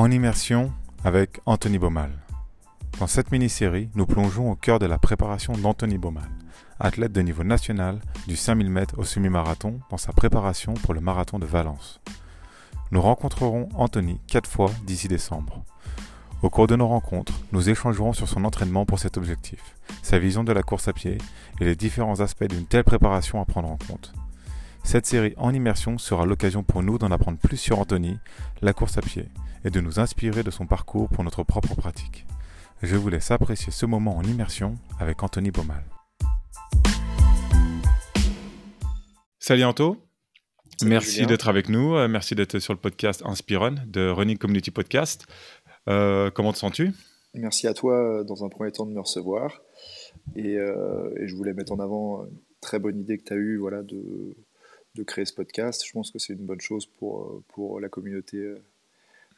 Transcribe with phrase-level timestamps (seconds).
[0.00, 0.72] En immersion
[1.04, 2.10] avec Anthony Baumal.
[2.98, 6.30] Dans cette mini-série, nous plongeons au cœur de la préparation d'Anthony Baumal,
[6.78, 11.38] athlète de niveau national du 5000 m au semi-marathon dans sa préparation pour le marathon
[11.38, 12.00] de Valence.
[12.92, 15.66] Nous rencontrerons Anthony quatre fois d'ici décembre.
[16.40, 20.44] Au cours de nos rencontres, nous échangerons sur son entraînement pour cet objectif, sa vision
[20.44, 21.18] de la course à pied
[21.60, 24.14] et les différents aspects d'une telle préparation à prendre en compte.
[24.82, 28.18] Cette série en immersion sera l'occasion pour nous d'en apprendre plus sur Anthony,
[28.62, 29.28] la course à pied,
[29.64, 32.26] et de nous inspirer de son parcours pour notre propre pratique.
[32.82, 35.84] Je vous laisse apprécier ce moment en immersion avec Anthony Baumal.
[39.38, 39.96] Salut Anto,
[40.82, 45.26] merci d'être avec nous, euh, merci d'être sur le podcast Inspiron de Running Community Podcast.
[45.88, 46.92] Euh, comment te sens-tu?
[47.34, 49.60] Merci à toi euh, dans un premier temps de me recevoir.
[50.36, 53.56] Et, et, je voulais mettre en avant une très bonne idée que tu as eue
[53.56, 54.36] voilà, de,
[54.94, 55.84] de créer ce podcast.
[55.86, 58.54] Je pense que c'est une bonne chose pour, pour la communauté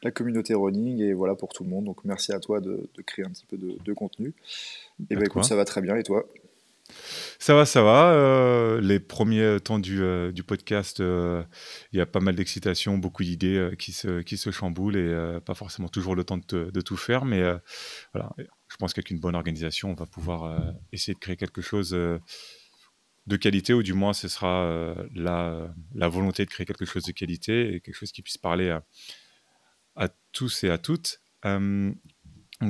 [0.03, 1.85] la communauté running et voilà pour tout le monde.
[1.85, 4.35] Donc merci à toi de, créer un petit peu de, contenu.
[5.11, 5.97] Et ben écoute, ça va très bien.
[5.97, 6.27] Et toi?
[7.39, 8.13] Ça va, ça va.
[8.13, 11.43] Euh, les premiers temps du, euh, du podcast, euh,
[11.93, 15.55] il y a pas mal d'excitation, beaucoup d'idées qui, se, qui se chamboulent et pas
[15.55, 17.25] forcément toujours le temps de, de tout faire.
[17.25, 17.43] Mais
[18.13, 18.31] voilà,
[18.69, 21.91] je pense qu'avec une bonne organisation, on va pouvoir essayer de créer quelque chose
[23.27, 27.13] de qualité, ou du moins ce sera la, la volonté de créer quelque chose de
[27.13, 28.85] qualité et quelque chose qui puisse parler à
[29.97, 31.21] à tous et à toutes.
[31.45, 31.93] Euh,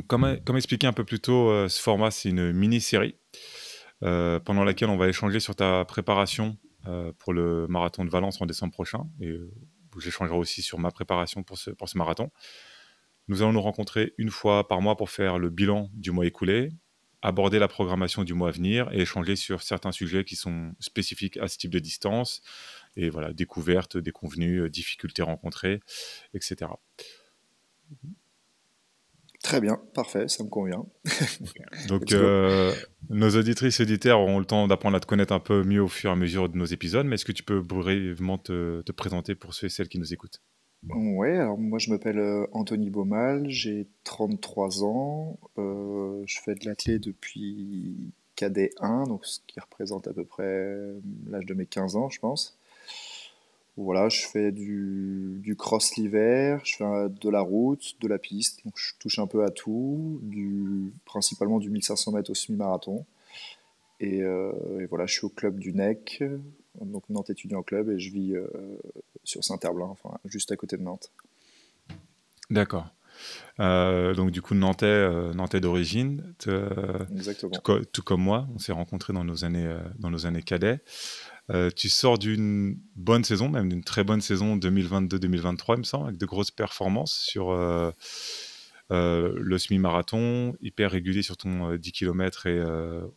[0.06, 3.16] comme, expliqué un peu plus tôt, euh, ce format, c'est une mini-série
[4.02, 6.56] euh, pendant laquelle on va échanger sur ta préparation
[7.18, 9.04] pour le marathon de Valence en décembre prochain.
[9.20, 9.32] Et
[10.00, 12.32] j'échangerai aussi sur ma préparation pour ce marathon.
[13.28, 16.70] Nous allons nous rencontrer une fois par mois pour faire le bilan du mois écoulé,
[17.22, 21.36] aborder la programmation du mois à venir et échanger sur certains sujets qui sont spécifiques
[21.36, 22.42] à ce type de distance.
[22.96, 25.80] Et voilà, découvertes, déconvenues, difficultés rencontrées,
[26.34, 26.70] etc.
[29.42, 30.86] Très bien, parfait, ça me convient.
[31.88, 32.72] Donc, euh,
[33.10, 35.88] nos auditrices et auditeurs auront le temps d'apprendre à te connaître un peu mieux au
[35.88, 39.34] fur et à mesure de nos épisodes, mais est-ce que tu peux brièvement te, présenter
[39.34, 40.40] pour ceux et celles qui nous écoutent?
[40.88, 46.64] Oui, alors moi je m'appelle euh, Anthony Baumal, j'ai 33 ans, euh, je fais de
[46.64, 50.76] l'athlète depuis KD 1, donc ce qui représente à peu près
[51.26, 52.58] l'âge de mes 15 ans, je pense.
[53.78, 58.74] Voilà, je fais du, cross l'hiver, je fais de la route, de la piste, donc
[58.76, 63.06] je touche un peu à tout, du, principalement du 1500 mètres au semi-marathon.
[64.02, 66.22] Euh, et, voilà, je suis au club du NEC,
[66.80, 68.46] donc Nantes étudiant club, et je vis euh,
[69.24, 71.10] sur Saint-Herblain, enfin juste à côté de Nantes.
[72.50, 72.86] D'accord.
[73.60, 76.34] Euh, donc du coup Nantais, Nantais d'origine,
[77.12, 77.52] Exactement.
[77.92, 80.80] Tout, comme moi, on s'est rencontrés dans nos années, dans nos années cadets.
[81.50, 86.08] Euh, tu sors d'une bonne saison, même d'une très bonne saison 2022-2023, il me semble,
[86.08, 87.90] avec de grosses performances sur euh,
[88.92, 92.62] euh, le semi-marathon, hyper régulier sur ton 10 km et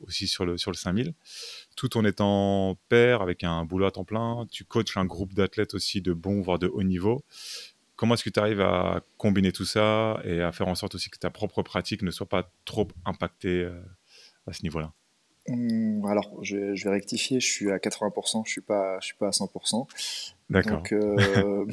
[0.01, 1.13] aussi sur le, sur le 5000.
[1.75, 5.73] Tout en étant père, avec un boulot à temps plein, tu coaches un groupe d'athlètes
[5.73, 7.23] aussi de bon, voire de haut niveau.
[7.95, 11.09] Comment est-ce que tu arrives à combiner tout ça et à faire en sorte aussi
[11.09, 13.69] que ta propre pratique ne soit pas trop impactée
[14.47, 14.91] à ce niveau-là?
[15.47, 19.27] Mmh, alors, je vais, rectifier, je suis à 80%, je suis pas, je suis pas
[19.27, 19.87] à 100%.
[20.49, 20.83] D'accord.
[20.91, 21.65] Euh,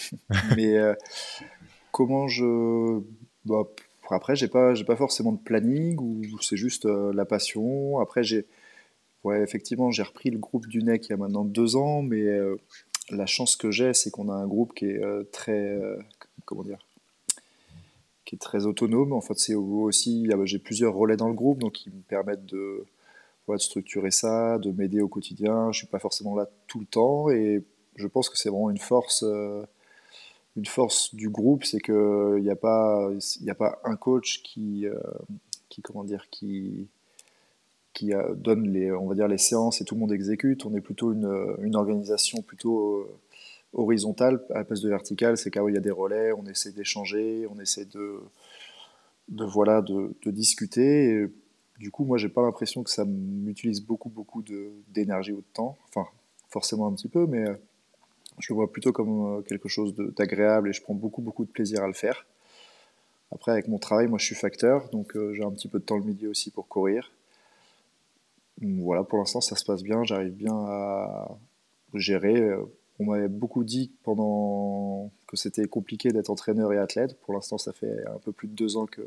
[0.56, 0.94] mais euh,
[1.92, 3.00] comment je,
[3.44, 3.62] bah,
[4.10, 8.00] après, j'ai pas, j'ai pas forcément de planning ou c'est juste euh, la passion.
[8.00, 8.46] Après, j'ai,
[9.22, 12.26] ouais, effectivement, j'ai repris le groupe du NEC il y a maintenant deux ans, mais
[13.10, 15.78] la chance que j'ai, c'est qu'on a un groupe qui est très,
[16.46, 16.84] comment dire,
[18.24, 19.12] qui est très autonome.
[19.12, 22.86] En fait, c'est aussi, j'ai plusieurs relais dans le groupe, donc qui me permettent de
[23.56, 25.72] de structurer ça, de m'aider au quotidien.
[25.72, 27.62] Je suis pas forcément là tout le temps et
[27.96, 29.62] je pense que c'est vraiment une force, euh,
[30.56, 33.10] une force du groupe, c'est que il n'y a pas,
[33.40, 34.98] il a pas un coach qui, euh,
[35.68, 36.88] qui comment dire, qui
[37.92, 40.64] qui donne les, on va dire les séances et tout le monde exécute.
[40.64, 43.18] On est plutôt une, organisation plutôt euh,
[43.74, 45.36] horizontale à la place de verticale.
[45.36, 48.20] C'est qu'il y a des relais, on essaie d'échanger, on essaie de,
[49.28, 51.28] de voilà, de discuter.
[51.80, 54.44] Du coup, moi, j'ai pas l'impression que ça m'utilise beaucoup, beaucoup
[54.88, 55.78] d'énergie ou de temps.
[55.88, 56.06] Enfin,
[56.50, 57.54] forcément un petit peu, mais euh,
[58.38, 61.50] je le vois plutôt comme euh, quelque chose d'agréable et je prends beaucoup, beaucoup de
[61.50, 62.26] plaisir à le faire.
[63.32, 65.84] Après, avec mon travail, moi, je suis facteur, donc euh, j'ai un petit peu de
[65.84, 67.10] temps le midi aussi pour courir.
[68.60, 70.04] Voilà, pour l'instant, ça se passe bien.
[70.04, 71.28] J'arrive bien à
[71.94, 72.46] gérer.
[72.98, 77.18] On m'avait beaucoup dit pendant que c'était compliqué d'être entraîneur et athlète.
[77.22, 79.00] Pour l'instant, ça fait un peu plus de deux ans que,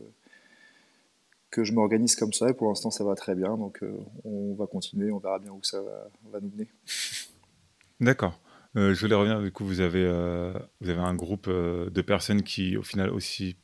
[1.53, 3.95] que je m'organise comme ça et pour l'instant ça va très bien donc euh,
[4.25, 6.67] on va continuer, on verra bien où ça va, nous mener.
[7.99, 8.39] D'accord.
[8.75, 10.51] Euh, je voulais revenir, du coup, vous avez, euh,
[10.81, 13.55] vous avez un groupe de personnes qui, au final, aussi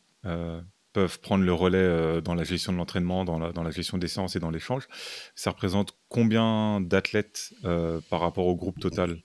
[0.94, 4.08] peuvent prendre le relais dans la gestion de l'entraînement, dans la, dans la gestion des
[4.08, 4.88] séances et dans l'échange.
[5.34, 9.18] Ça représente combien d'athlètes par rapport au groupe total?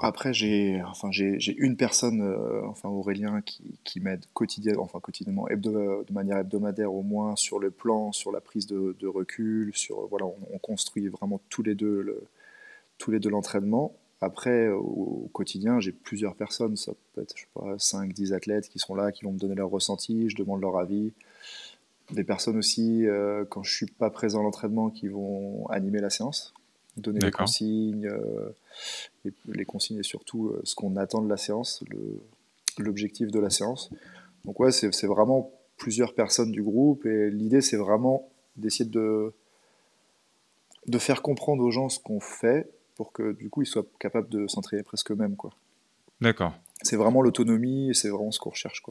[0.00, 2.22] Après, j'ai enfin, une personne,
[2.66, 8.12] enfin Aurélien, qui, m'aide quotidiennement, enfin quotidiennement, de manière hebdomadaire au moins, sur le plan,
[8.12, 12.26] sur la prise de, recul, sur voilà, on, construit vraiment tous les deux
[13.28, 13.94] l'entraînement.
[14.20, 18.68] Après, au, quotidien, j'ai plusieurs personnes, ça peut être, je sais pas, 5, 10 athlètes
[18.68, 21.12] qui sont là, qui vont me donner leur ressenti, je demande leur avis.
[22.10, 26.10] Des personnes aussi, euh, quand je suis pas présent à l'entraînement, qui vont animer la
[26.10, 26.54] séance,
[26.96, 31.82] donner les consignes, euh, les consignes et surtout euh, ce qu'on attend de la séance,
[32.78, 33.90] l'objectif de la séance.
[34.44, 39.32] Donc ouais, c'est vraiment plusieurs personnes du groupe et l'idée c'est vraiment d'essayer de,
[40.86, 44.28] de faire comprendre aux gens ce qu'on fait pour que du coup ils soient capables
[44.28, 45.36] de s'entraîner presque eux-mêmes.
[46.20, 46.54] D'accord.
[46.82, 48.82] C'est vraiment l'autonomie et c'est vraiment ce qu'on recherche.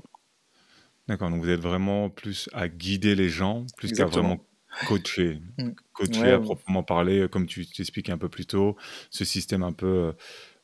[1.07, 4.39] D'accord, donc vous êtes vraiment plus à guider les gens, plus qu'à vraiment
[4.87, 5.41] coacher.
[5.57, 5.69] Mm.
[5.93, 8.75] Coacher à proprement parler, comme tu t'expliques un peu plus tôt,
[9.09, 10.11] ce système un peu, euh,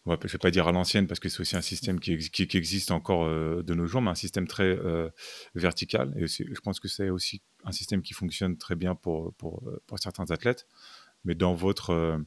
[0.06, 2.58] je ne vais pas dire à l'ancienne, parce que c'est aussi un système qui, qui,
[2.58, 5.10] existe encore euh, de nos jours, mais un système très euh,
[5.56, 6.14] vertical.
[6.18, 10.00] Et je pense que c'est aussi un système qui fonctionne très bien pour, pour, pour
[10.00, 10.68] certains athlètes.
[11.26, 12.20] Mais dans votre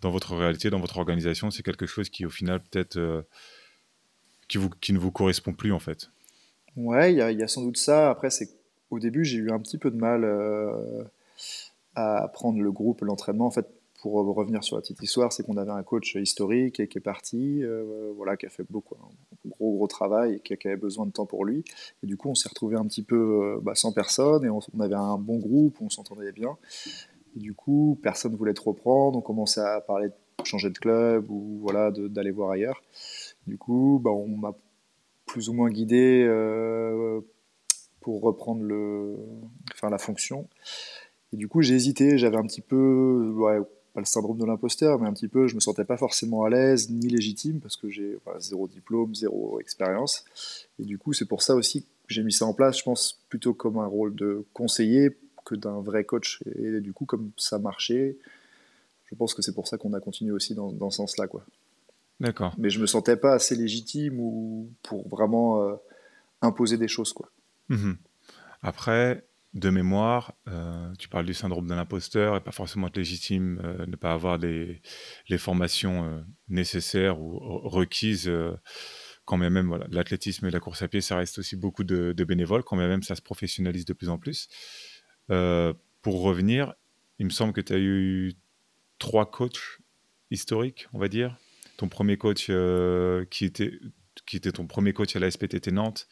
[0.00, 3.22] dans votre réalité, dans votre organisation, c'est quelque chose qui, au final, peut-être, euh,
[4.48, 6.10] qui, vous, qui ne vous correspond plus, en fait.
[6.76, 8.10] Ouais, il y, y, a sans doute ça.
[8.10, 8.48] Après, c'est
[8.90, 11.04] au début, j'ai eu un petit peu de mal euh,
[11.98, 13.46] à prendre le groupe, l'entraînement.
[13.46, 13.68] En fait,
[14.00, 17.02] pour revenir sur la petite histoire, c'est qu'on avait un coach historique et qui est
[17.02, 19.08] parti, euh, voilà, qui a fait beaucoup, un
[19.48, 21.64] gros gros travail et qui, avait besoin de temps pour lui.
[22.02, 24.80] Et du coup, on s'est retrouvé un petit peu bah, sans personne et on, on,
[24.80, 26.56] avait un bon groupe, on s'entendait bien.
[27.36, 29.18] Et du coup, personne ne voulait trop prendre.
[29.18, 32.80] On commençait à parler de changer de club ou voilà, d'aller voir ailleurs.
[33.46, 34.54] Du coup, bah, on m'a
[35.26, 37.20] plus ou moins guidé euh,
[38.00, 39.16] pour reprendre le,
[39.72, 40.48] enfin, la fonction.
[41.32, 42.18] Et du coup, j'ai hésité.
[42.18, 43.58] J'avais un petit peu, ouais,
[43.94, 46.50] pas le syndrome de l'imposteur, mais un petit peu, je me sentais pas forcément à
[46.50, 50.24] l'aise ni légitime parce que j'ai zéro diplôme, zéro expérience.
[50.78, 53.20] Et du coup, c'est pour ça aussi que j'ai mis ça en place, je pense,
[53.28, 56.42] plutôt comme un rôle de conseiller que d'un vrai coach.
[56.56, 58.16] Et, du coup, comme ça marchait,
[59.06, 61.26] je pense que c'est pour ça qu'on a continué aussi dans, ce sens-là.
[61.26, 61.44] quoi.
[62.20, 62.54] D'accord.
[62.58, 65.74] Mais je me sentais pas assez légitime ou pour vraiment euh,
[66.42, 67.12] imposer des choses.
[67.12, 67.30] quoi.
[67.68, 67.96] Mhm.
[68.62, 69.24] Après,
[69.58, 73.96] de mémoire, euh, tu parles du syndrome de l'imposteur et pas forcément légitime, euh, ne
[73.96, 74.80] pas avoir les,
[75.38, 77.38] formations nécessaires ou
[77.68, 78.30] requises.
[79.24, 82.76] quand même, l'athlétisme et la course à pied, ça reste aussi beaucoup de, bénévoles, quand
[82.76, 84.48] même, ça se professionnalise de plus en plus.
[85.30, 86.74] Euh, pour revenir,
[87.18, 88.34] il me semble que tu as eu
[88.98, 89.80] trois coachs
[90.30, 91.36] historiques, on va dire.
[91.76, 93.78] Ton premier coach euh, qui, était,
[94.26, 96.08] qui était ton premier coach à la SPTT Nantes,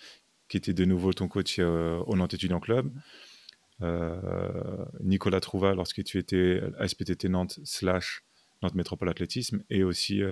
[0.49, 2.93] qui était de nouveau ton coach euh, au Nantes Étudiant Club.
[5.01, 8.25] Nicolas Trouva lorsque tu étais SPTT Nantes slash
[8.63, 10.23] Nantes Métropole Athlétisme et aussi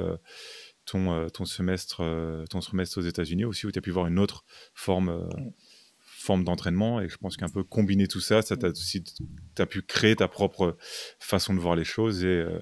[0.86, 2.02] ton, ton, semestre,
[2.48, 5.28] ton semestre aux États-Unis aussi où tu as pu voir une autre forme
[6.24, 7.00] forme d'entraînement.
[7.00, 9.04] Et je pense qu'un peu combiner tout ça, ça t'a aussi,
[9.58, 10.76] as pu créer ta propre
[11.20, 12.58] façon de voir les choses et, euh,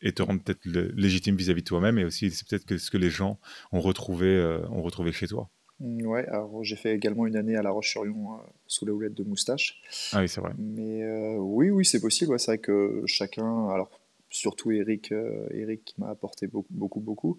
[0.00, 1.98] et te rendre peut-être légitime vis-à-vis de toi-même.
[1.98, 3.38] Et aussi, c'est peut-être que ce que les gens
[3.72, 5.50] ont retrouvé, euh, ont retrouvé chez toi.
[5.80, 9.14] Mmh, ouais, alors j'ai fait également une année à La Roche-sur-Yon euh, sous les houlettes
[9.14, 9.80] de moustache.
[10.12, 10.52] Ah oui, c'est vrai.
[10.58, 12.38] Mais oui, oui, c'est possible.
[12.38, 13.90] c'est vrai que chacun, alors
[14.30, 15.12] surtout Eric,
[15.50, 17.38] Eric qui m'a apporté beaucoup, beaucoup, beaucoup.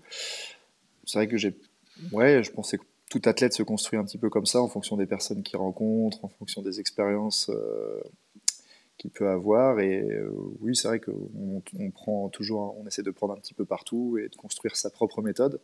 [1.05, 1.55] C'est vrai que j'ai,
[2.11, 4.97] ouais, je pensais que tout athlète se construit un petit peu comme ça en fonction
[4.97, 8.01] des personnes qu'il rencontre, en fonction des expériences euh,
[8.97, 9.79] qu'il peut avoir.
[9.79, 10.29] Et euh,
[10.59, 14.17] oui, c'est vrai qu'on on prend toujours, on essaie de prendre un petit peu partout
[14.17, 15.59] et de construire sa propre méthode.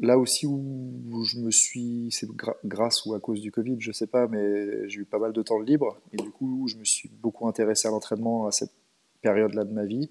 [0.00, 2.28] Là aussi où je me suis, c'est
[2.64, 5.40] grâce ou à cause du Covid, je sais pas, mais j'ai eu pas mal de
[5.40, 8.72] temps libre et du coup je me suis beaucoup intéressé à l'entraînement à cette
[9.22, 10.10] période-là de ma vie.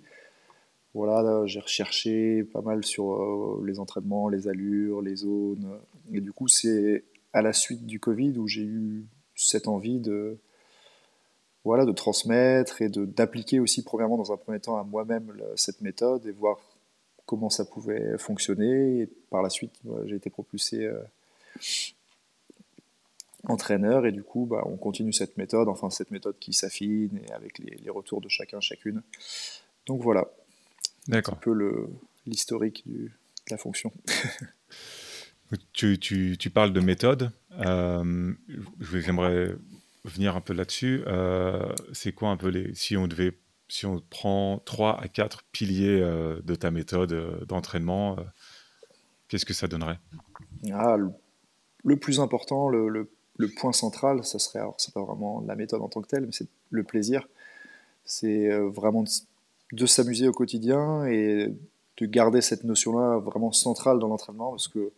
[0.93, 5.79] Voilà, j'ai recherché pas mal sur euh, les entraînements, les allures, les zones.
[6.13, 10.37] Et du coup, c'est à la suite du Covid où j'ai eu cette envie de,
[11.63, 16.27] voilà, de transmettre et d'appliquer aussi, premièrement, dans un premier temps, à moi-même cette méthode
[16.27, 16.59] et voir
[17.25, 19.01] comment ça pouvait fonctionner.
[19.01, 19.73] Et par la suite,
[20.05, 21.01] j'ai été propulsé euh,
[23.47, 27.31] entraîneur et du coup, bah, on continue cette méthode, enfin cette méthode qui s'affine et
[27.31, 29.01] avec les, les, retours de chacun, chacune.
[29.85, 30.29] Donc voilà,
[31.07, 31.35] D'accord.
[31.35, 31.89] un peu
[32.25, 33.09] l'historique de
[33.49, 33.91] la fonction.
[35.73, 37.31] tu, tu, tu, parles de méthode.
[37.59, 38.33] Euh,
[38.79, 39.55] J'aimerais
[40.05, 41.03] venir un peu là-dessus.
[41.07, 42.73] Euh, c'est quoi un peu les.
[42.75, 43.33] Si on devait.
[43.73, 48.17] Si on prend trois à quatre piliers de ta méthode d'entraînement,
[49.27, 49.97] qu'est-ce que ça donnerait?
[50.71, 50.95] Ah,
[51.83, 53.09] le, plus important, le,
[53.57, 56.31] point central, ça serait, alors c'est pas vraiment la méthode en tant que telle, mais
[56.31, 57.27] c'est le plaisir.
[58.05, 59.05] C'est vraiment
[59.71, 61.51] de s'amuser au quotidien et
[61.97, 64.91] de garder cette notion-là vraiment centrale dans l'entraînement parce que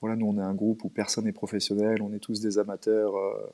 [0.00, 3.14] voilà, nous on est un groupe où personne n'est professionnel, on est tous des amateurs.
[3.14, 3.52] Euh,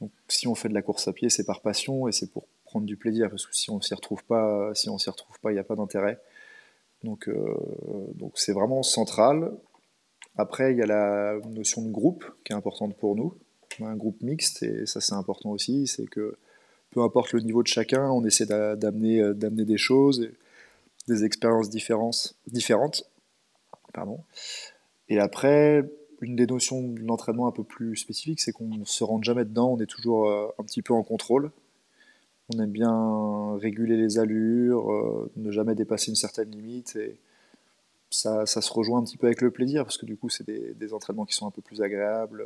[0.00, 2.44] donc si on fait de la course à pied, c'est par passion et c'est pour
[2.74, 5.52] prendre du plaisir parce que si on s'y retrouve pas, si on s'y retrouve pas,
[5.52, 6.18] il n'y a pas d'intérêt.
[7.04, 7.54] Donc euh,
[8.16, 9.52] donc c'est vraiment central.
[10.36, 13.36] Après, il y a la notion de groupe qui est importante pour nous.
[13.80, 16.36] Un groupe mixte et ça c'est important aussi, c'est que
[16.90, 20.28] peu importe le niveau de chacun, on essaie d'amener euh, d'amener des choses
[21.06, 21.70] des expériences
[22.48, 23.04] différentes.
[23.92, 24.18] Pardon.
[25.08, 25.84] Et après,
[26.22, 29.44] une des notions de l'entraînement un peu plus spécifique, c'est qu'on ne se rentre jamais
[29.44, 31.52] dedans, on est toujours euh, un petit peu en contrôle.
[32.52, 36.96] On aime bien réguler les allures, euh, ne jamais dépasser une certaine limite.
[36.96, 37.18] Et
[38.10, 40.46] ça, ça, se rejoint un petit peu avec le plaisir, parce que du coup, c'est
[40.46, 42.44] des, entraînements qui sont un peu plus agréables,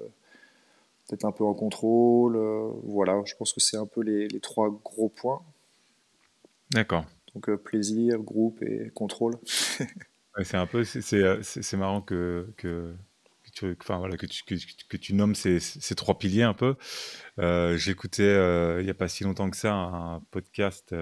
[1.08, 2.36] peut-être un peu en contrôle.
[2.36, 5.42] Euh, voilà, je pense que c'est un peu les trois gros points.
[6.70, 7.04] D'accord.
[7.34, 9.38] Donc euh, plaisir, groupe et contrôle.
[10.42, 12.94] c'est un peu, c'est marrant que, que,
[13.60, 15.60] que, tu, nommes ces,
[15.96, 16.76] trois piliers un peu.
[17.38, 18.34] Euh, j'écoutais
[18.80, 20.94] il n'y a pas si longtemps que ça un podcast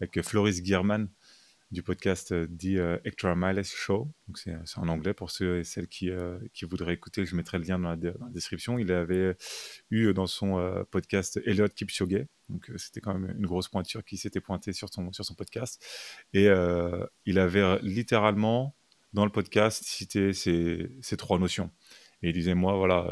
[0.00, 1.08] avec Floris Gierman
[1.70, 4.10] du podcast euh, The euh, Extra Miles Show.
[4.34, 7.26] C'est, en anglais pour ceux et celles qui, euh, voudraient écouter.
[7.26, 7.96] Je mettrai le lien dans la,
[8.30, 8.78] description.
[8.78, 9.36] Il avait
[9.90, 12.26] eu dans son podcast Elliot Kipchoge.
[12.76, 15.84] C'était quand même une grosse pointure qui s'était pointée sur son, sur son podcast.
[16.32, 16.48] Et
[17.24, 18.74] il avait littéralement
[19.18, 21.70] dans le podcast cité ces, ces trois notions.
[22.22, 23.08] Et il disait, moi, voilà,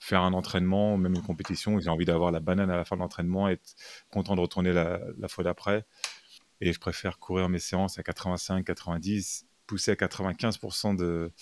[0.00, 3.00] faire un entraînement, même une compétition, j'ai envie d'avoir la banane à la fin de
[3.00, 3.74] l'entraînement, être
[4.10, 5.86] content de retourner la, la fois d'après.
[6.60, 11.32] Et je préfère courir mes séances à 85, 90, pousser à 95% de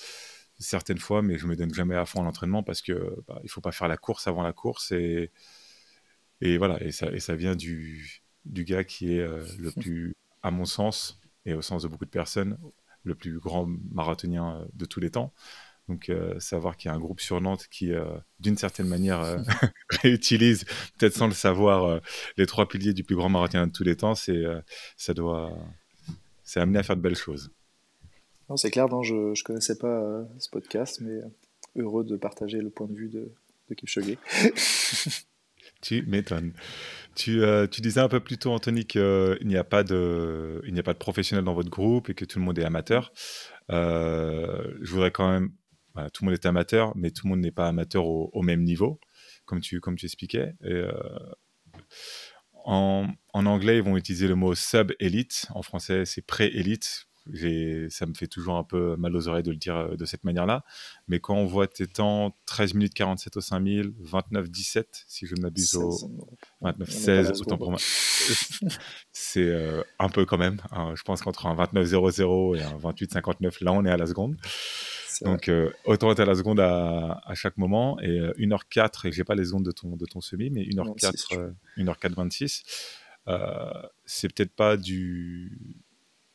[0.58, 3.50] certaines fois, mais je me donne jamais à fond à l'entraînement parce que bah, il
[3.50, 5.32] faut pas faire la course avant la course et
[6.40, 10.14] et voilà et ça et ça vient du du gars qui est euh, le plus
[10.42, 12.56] à mon sens et au sens de beaucoup de personnes
[13.04, 15.32] le plus grand marathonien euh, de tous les temps
[15.88, 18.04] donc, euh, savoir qu'il y a un groupe sur Nantes qui, euh,
[18.40, 19.38] d'une certaine manière, euh,
[20.02, 20.64] réutilise,
[20.98, 22.00] peut-être sans le savoir,
[22.36, 24.44] les trois piliers du plus grand marathon de tous les temps, c'est,
[24.96, 25.52] ça doit,
[26.42, 27.50] c'est amené à faire de belles choses.
[28.48, 31.20] Non, c'est clair, non, je ne connaissais pas ce podcast, mais
[31.76, 33.30] heureux de partager le point de vue de,
[33.68, 34.16] de Kipchoge.
[35.82, 36.52] tu m'étonnes.
[37.14, 41.44] Tu, tu, disais un peu plus tôt, Anthony, qu'il n'y a, pas de, il professionnels
[41.44, 43.12] dans votre groupe et que tout le monde est amateur.
[43.68, 45.50] je voudrais quand même
[46.12, 49.00] tout le monde est amateur, mais tout le monde n'est pas amateur au, même niveau,
[49.44, 50.54] comme tu, expliquais.
[50.64, 50.92] Euh,
[52.64, 55.46] en, anglais, ils vont utiliser le mot sub-élite.
[55.50, 57.06] En français, c'est pré-élite.
[57.90, 60.24] Ça me fait toujours un peu mal aux oreilles de le dire euh, de cette
[60.24, 60.64] manière-là.
[61.08, 65.34] Mais quand on voit tes temps 13 minutes 47 au 5000, 29 17, si je
[65.34, 65.92] ne m'abuse, au
[66.60, 67.80] 29 16, autant pour moi.
[69.12, 70.60] c'est euh, un peu quand même.
[70.70, 70.92] Hein.
[70.96, 74.06] je pense qu'entre un 29 00 et un 28 59, là, on est à la
[74.06, 74.36] seconde.
[75.22, 77.98] Donc, euh, autant être à la seconde à, chaque moment.
[78.00, 81.54] Et 1h04, euh, et j'ai pas les secondes de ton, de ton semi, mais 1h04,
[81.78, 82.62] 1h4 26,
[84.04, 85.83] c'est peut-être pas du.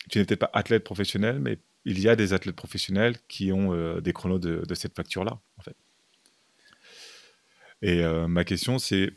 [0.10, 4.02] Tu peut-être pas athlète professionnel, mais il y a des athlètes professionnels qui ont euh,
[4.02, 5.76] des chronos de, cette facture-là, en fait.
[7.82, 9.14] Et ma question, c'est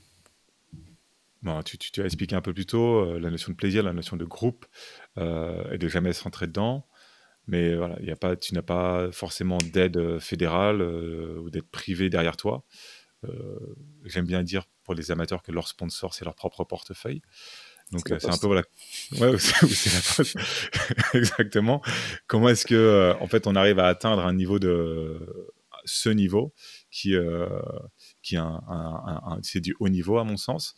[1.65, 4.25] tu, tu, as expliqué un peu plus tôt la notion de plaisir, la notion de
[4.25, 4.67] groupe,
[5.17, 6.87] et de jamais se rentrer dedans.
[7.49, 11.69] Mais voilà, y a pas, tu n'as pas forcément d'aide euh, fédérale euh, ou d'aide
[11.69, 12.65] privée derrière toi.
[13.25, 17.23] Euh, j'aime bien dire pour les amateurs que leur sponsor, c'est leur propre portefeuille.
[17.93, 18.63] Donc c'est un peu voilà.
[19.19, 20.37] Ouais, c'est la poste.
[21.15, 21.83] Exactement.
[22.27, 25.19] Comment est-ce que en fait on arrive à atteindre un niveau de
[25.85, 26.53] ce niveau
[26.91, 27.15] qui
[28.23, 30.75] qui est un, c'est du haut niveau à mon sens,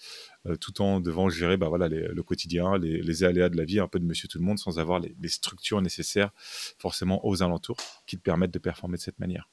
[0.47, 3.89] euh, tout en devant gérer bah, voilà, le quotidien, les, aléas de la vie, un
[3.89, 6.31] peu de monsieur tout le monde, sans avoir les, structures nécessaires
[6.79, 9.49] forcément aux alentours qui te permettent de performer de cette manière.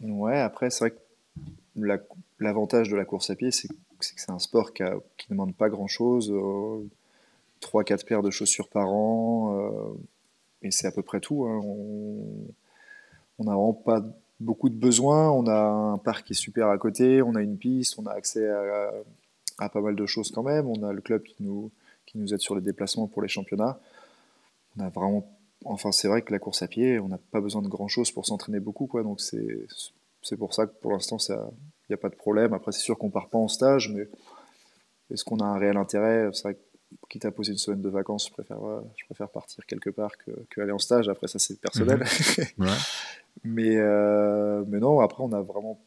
[0.00, 1.05] Ouais, après c'est vrai que
[2.38, 4.98] l'avantage de la course à pied, c'est que c'est un sport qui ne
[5.30, 6.88] demande pas grand-chose, euh,
[7.60, 9.94] 3-4 paires de chaussures par an, euh,
[10.62, 11.46] et c'est à peu près tout.
[11.46, 11.60] Hein.
[13.38, 14.02] On n'a vraiment pas
[14.40, 15.30] beaucoup de besoins.
[15.30, 18.12] On a un parc qui est super à côté, on a une piste, on a
[18.12, 18.48] accès
[19.58, 20.66] à, pas mal de choses quand même.
[20.66, 21.70] On a le club qui nous,
[22.06, 23.78] qui nous aide sur les déplacements pour les championnats.
[24.76, 25.26] On a vraiment,
[25.64, 28.10] enfin c'est vrai que la course à pied, on n'a pas besoin de grand chose
[28.10, 29.02] pour s'entraîner beaucoup, quoi.
[29.02, 29.66] Donc c'est,
[30.28, 31.36] c'est pour ça que pour l'instant il
[31.90, 32.52] n'y a pas de problème.
[32.52, 34.08] Après c'est sûr qu'on part pas en stage, mais
[35.10, 36.30] est-ce qu'on a un réel intérêt?
[36.32, 36.58] C'est vrai
[37.08, 40.16] quitte à poser une semaine de vacances, je préfère, euh, je préfère partir quelque part
[40.18, 41.08] que, que aller en stage.
[41.08, 42.04] Après, ça, c'est personnel.
[42.58, 42.68] Mhm.
[43.44, 45.80] mais, euh, mais non, après, on a vraiment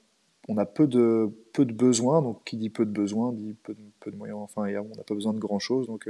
[0.47, 2.21] on a peu de, peu de besoins.
[2.21, 4.39] Donc, qui dit peu de besoins dit peu de, peu de moyens.
[4.41, 5.87] Enfin, on n'a pas besoin de grand chose.
[5.87, 6.09] Donc,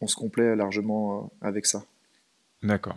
[0.00, 1.84] on se complaît largement avec ça.
[2.62, 2.96] D'accord.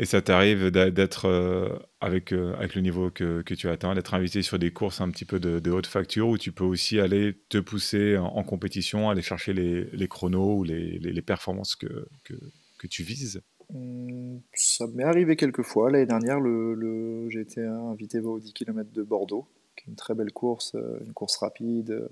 [0.00, 4.14] Et ça t'arrive d'être euh, avec, euh, avec le niveau que, que tu atteins, d'être
[4.14, 7.34] invité sur des courses un petit peu de, haute facture où tu peux aussi aller
[7.48, 12.34] te pousser en, compétition, aller chercher les, chronos ou les, performances que, que,
[12.78, 13.42] que, tu vises?
[13.70, 15.90] Mmh, Ça m'est arrivé quelques fois.
[15.90, 19.96] L'année dernière, le, le j'ai été invité au 10 km de Bordeaux, qui est une
[19.96, 22.08] très belle course, euh, une course rapide,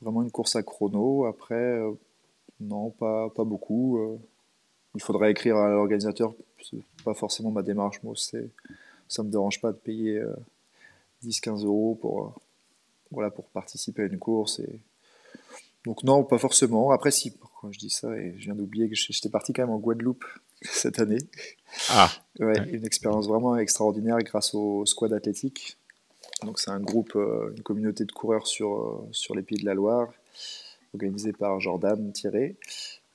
[0.00, 1.26] vraiment une course à chrono.
[1.26, 1.82] Après,
[2.60, 4.18] non, pas, pas beaucoup
[4.94, 6.34] il faudrait écrire à l'organisateur.
[6.70, 8.02] C'est pas forcément ma démarche.
[8.02, 8.48] Moi, c'est,
[9.08, 10.22] ça me dérange pas de payer
[11.24, 12.28] 10-15 euh, euros pour, euh,
[13.10, 14.60] voilà, pour participer à une course.
[14.60, 14.80] Et...
[15.84, 16.90] Donc non, pas forcément.
[16.90, 19.74] Après, si, pourquoi je dis ça Et je viens d'oublier que j'étais parti quand même
[19.74, 20.24] en Guadeloupe
[20.62, 21.18] cette année.
[21.90, 22.10] Ah.
[22.40, 25.76] Ouais, une expérience vraiment extraordinaire grâce au squad athlétique.
[26.42, 29.74] Donc c'est un groupe, euh, une communauté de coureurs sur, sur les Pays de la
[29.74, 30.12] Loire,
[30.92, 32.56] organisé par Jordan Thierry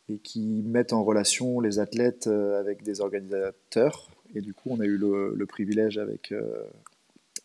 [0.10, 4.10] et qui mettent en relation les athlètes euh, avec des organisateurs.
[4.36, 6.64] Et du coup, on a eu le, privilège avec, euh,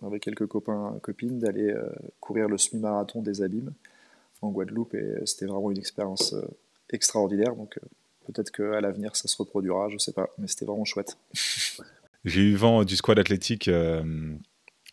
[0.02, 1.88] avec quelques copains copines d'aller euh,
[2.21, 3.73] courir le semi-marathon des Abîmes
[4.42, 4.94] en Guadeloupe.
[4.94, 6.35] Et c'était vraiment une expérience
[6.90, 7.54] extraordinaire.
[7.54, 7.78] Donc
[8.26, 10.28] peut-être qu'à l'avenir, ça se reproduira, je ne sais pas.
[10.38, 11.16] Mais c'était vraiment chouette.
[12.25, 13.71] J'ai eu vent du squad athlétique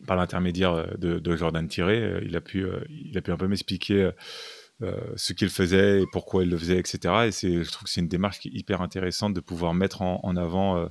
[0.06, 2.20] par l'intermédiaire de, Jordan Tiré.
[2.22, 4.10] il, a pu, il a pu un peu m'expliquer
[5.16, 7.26] ce qu'il faisait et pourquoi il le faisait, etc.
[7.26, 10.02] Et c'est, je trouve que c'est une démarche qui est hyper intéressante de pouvoir mettre
[10.02, 10.88] en, avant euh,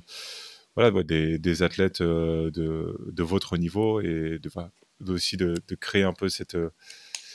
[0.76, 4.50] voilà, des, athlètes euh, de, de, votre niveau et de,
[5.12, 6.56] aussi de, créer un peu cette,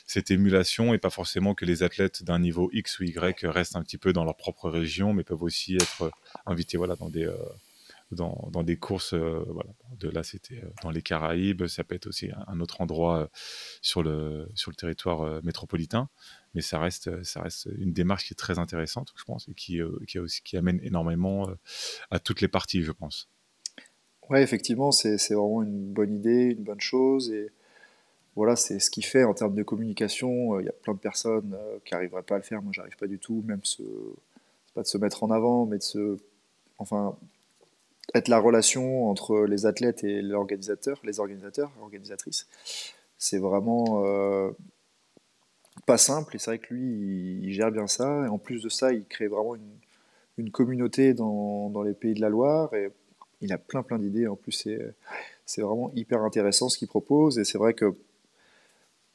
[0.08, 3.84] cette émulation et pas forcément que les athlètes d'un niveau X ou Y restent un
[3.84, 6.12] petit peu dans leur propre région, mais peuvent aussi être
[6.46, 7.32] invités voilà, dans des
[8.10, 9.70] dans, des courses, voilà.
[10.00, 13.30] de là c'était dans les Caraïbes, ça peut être aussi un autre endroit
[13.82, 16.08] sur, le, sur le territoire métropolitain
[16.56, 19.82] mais ça reste, ça reste une démarche qui est très intéressante, je pense, et qui,
[19.82, 21.54] euh, qui, amène énormément euh,
[22.12, 23.30] à toutes les parties, je pense.
[24.30, 27.50] Ouais, effectivement, c'est vraiment une bonne idée, une bonne chose, et
[28.36, 30.56] voilà, c'est ce qui fait en termes de communication.
[30.56, 32.62] Euh, il y a plein de personnes qui n'arriveraient pas à le faire.
[32.62, 33.84] Moi, j'arrive pas du tout, même ce,
[34.74, 36.18] pas de se mettre en avant, mais de se,
[36.78, 37.18] enfin,
[38.14, 42.48] être la relation entre les athlètes et l'organisateur, les organisateurs, organisatrices.
[43.18, 44.04] C'est vraiment
[45.88, 48.26] pas simple, et c'est vrai que lui, il, gère bien ça.
[48.26, 49.56] Et en plus de ça, il crée vraiment
[50.38, 52.92] une, communauté dans, dans, les pays de la Loire, et
[53.42, 54.28] il a plein plein d'idées.
[54.28, 54.52] En plus,
[55.46, 57.96] c'est, vraiment hyper intéressant ce qu'il propose, et c'est vrai que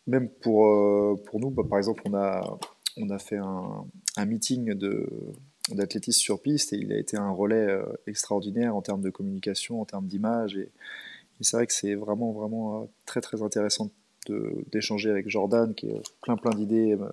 [0.06, 2.58] même pour, euh, pour nous, bah, par exemple, on a,
[2.96, 3.84] on a fait un,
[4.16, 5.06] un meeting de,
[5.68, 9.82] d'athlétisme sur piste, et il a été un relais euh, extraordinaire en termes de communication,
[9.82, 10.70] en termes d'image, et,
[11.40, 13.90] et c'est vrai que c'est vraiment, vraiment euh, très, très intéressant
[14.28, 17.08] d'échanger avec Jordan, qui a plein plein d'idées euh,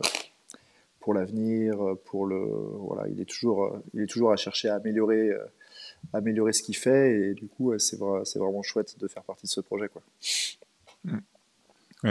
[1.00, 4.76] pour l'avenir, pour le voilà, il est toujours euh, il est toujours à chercher à
[4.76, 5.44] améliorer euh,
[6.14, 7.20] améliorer ce qu'il fait.
[7.20, 10.02] Et du coup c'est vrai, c'est vraiment chouette de faire partie de ce projet quoi.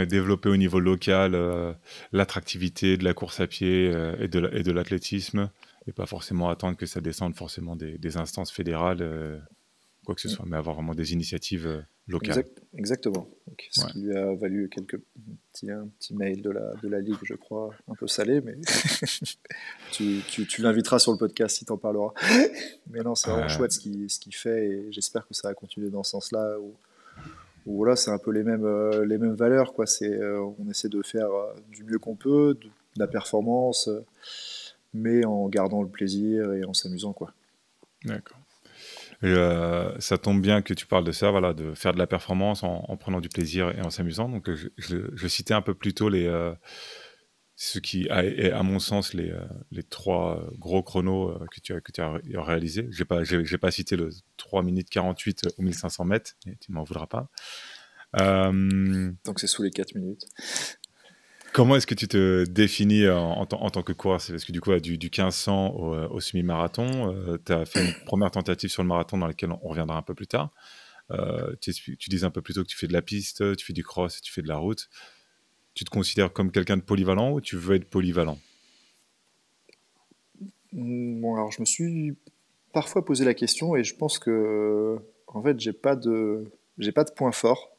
[0.06, 1.36] développer au niveau local
[2.12, 3.86] l'attractivité de la course à pied
[4.18, 5.50] et de et de l'athlétisme
[5.86, 9.42] et pas forcément attendre que ça descende forcément des, des instances fédérales
[10.04, 12.44] quoi que ce soit, mais avoir vraiment des initiatives euh, locales.
[12.76, 13.28] exactement.
[13.70, 14.98] ce qui lui a valu quelques
[15.52, 18.56] petits, un petit mail de la, de la Ligue, je crois, un peu salé, mais
[19.92, 22.12] tu, tu, tu l'inviteras sur le podcast si tu en parleras.
[22.90, 25.90] mais non, c'est vraiment chouette ce qu'il ce fait et j'espère que ça va continuer
[25.90, 26.58] dans ce sens-là.
[26.58, 26.74] Où,
[27.66, 29.74] voilà, c'est un peu les mêmes, euh, les mêmes valeurs.
[29.74, 29.84] Quoi.
[30.02, 31.28] Euh, on essaie de faire
[31.70, 33.88] du mieux qu'on peut, de, la performance,
[34.92, 37.12] mais en gardant le plaisir et en s'amusant.
[37.12, 37.32] quoi.
[38.04, 38.38] D'accord.
[39.24, 42.62] Euh, ça tombe bien que tu parles de ça, voilà, de faire de la performance
[42.62, 44.28] en, prenant du plaisir et en s'amusant.
[44.28, 46.54] Donc, je, citais un peu plus tôt les, euh,
[47.56, 49.40] ce qui est, à mon sens, les, euh,
[49.72, 52.00] les trois gros chronos que tu as, que tu
[52.38, 52.86] réalisés.
[52.90, 53.22] Je n'ai pas,
[53.60, 57.28] pas cité le 3 minutes 48 au 1500 mètres, et tu m'en voudras pas.
[58.14, 60.26] Donc, c'est sous les 4 minutes.
[61.58, 64.20] Comment est-ce que tu te définis en, tant que coureur?
[64.24, 67.84] Parce que du coup, du, du 1500 au, euh, au semi-marathon, euh, tu as fait
[67.84, 70.52] une première tentative sur le marathon dans laquelle on, reviendra un peu plus tard.
[71.10, 73.66] Euh, tu, tu, disais un peu plus tôt que tu fais de la piste, tu
[73.66, 74.88] fais du cross tu fais de la route.
[75.74, 78.38] Tu te considères comme quelqu'un de polyvalent ou tu veux être polyvalent?
[80.72, 82.14] Mmh, Bon, alors je me suis
[82.72, 87.02] parfois posé la question et je pense que en fait, j'ai pas de j'ai pas
[87.02, 87.72] de point fort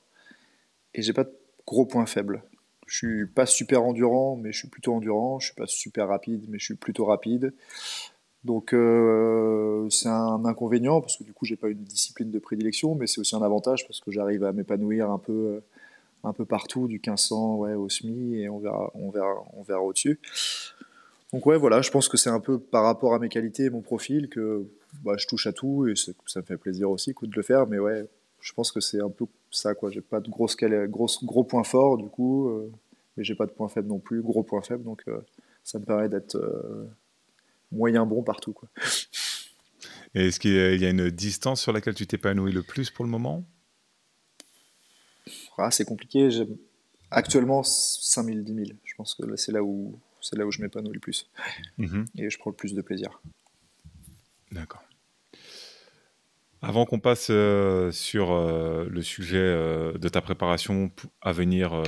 [0.93, 1.31] et j'ai pas de
[1.65, 2.43] gros point faible
[2.89, 5.39] Je suis pas super endurant, mais je suis plutôt endurant.
[5.39, 7.53] Je suis pas super rapide, mais je suis plutôt rapide.
[8.43, 12.95] Donc euh, c'est un inconvénient parce que du coup j'ai pas une discipline de prédilection,
[12.95, 15.61] mais c'est aussi un avantage parce que j'arrive à m'épanouir un peu,
[16.23, 19.81] un peu partout, du 1500 ouais, au SMI et on verra, on verra, on verra
[19.81, 20.19] au-dessus.
[21.31, 23.69] Donc ouais, voilà, je pense que c'est un peu par rapport à mes qualités et
[23.69, 24.65] mon profil que
[25.03, 27.67] bah, je touche à tout et ça me fait plaisir aussi de le faire.
[27.67, 28.07] Mais ouais,
[28.39, 29.91] je pense que c'est un peu ça quoi.
[29.91, 32.71] J'ai pas de grosse, grosse gros points forts du coup, euh,
[33.17, 34.83] mais j'ai pas de points faibles non plus, gros points faibles.
[34.83, 35.19] Donc euh,
[35.63, 36.87] ça me permet d'être euh,
[37.71, 38.69] moyen bon partout quoi.
[40.15, 43.11] Et est-ce qu'il y a une distance sur laquelle tu t'épanouis le plus pour le
[43.11, 43.45] moment?
[45.57, 46.29] Ah, C'est compliqué.
[47.11, 48.65] Actuellement 5000, 10 000.
[48.83, 51.29] Je pense que c'est là où c'est là où je m'épanouis le plus.
[51.77, 52.05] Mhm.
[52.17, 53.21] Et je prends le plus de plaisir.
[54.51, 54.83] D'accord.
[56.61, 60.91] Avant qu'on passe euh, sur euh, le sujet euh, de ta préparation
[61.21, 61.81] à venir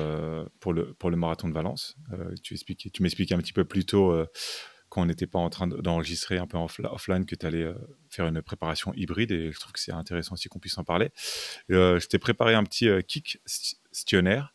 [0.59, 1.97] pour, le, pour le marathon de Valence,
[2.41, 4.15] tu, tu m'expliquais un petit peu plus tôt,
[4.89, 7.67] quand on n'était pas en train d'enregistrer un peu offline, que tu allais
[8.09, 11.11] faire une préparation hybride et je trouve que c'est intéressant aussi qu'on puisse en parler.
[11.69, 13.41] je t'ai préparé un petit kick
[13.91, 14.53] questionnaire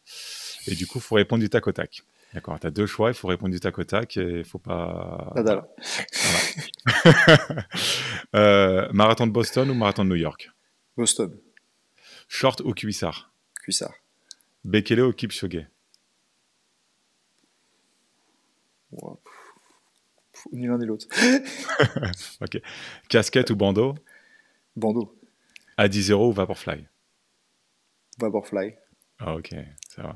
[0.66, 2.02] et du coup, il faut répondre du tac au tac.
[2.34, 4.42] D'accord, tu as deux choix, il faut répondre du tac au tac et il ne
[4.42, 5.32] faut pas.
[5.34, 5.66] Nadal.
[8.34, 10.50] euh, marathon de Boston ou marathon de New York?
[10.96, 11.38] Boston.
[12.28, 13.32] Short ou cuissard?
[13.62, 13.94] Cuissard.
[14.64, 15.66] Bekele ou Kipchoge
[20.52, 21.06] Ni l'un ni l'autre.
[22.40, 22.60] ok.
[23.08, 23.94] Casquette ou bandeau?
[24.76, 25.18] Bandeau.
[25.76, 26.86] À 10 0 ou Vaporfly?
[28.18, 28.74] Vaporfly.
[29.18, 29.54] Ah, ok,
[29.88, 30.14] ça va.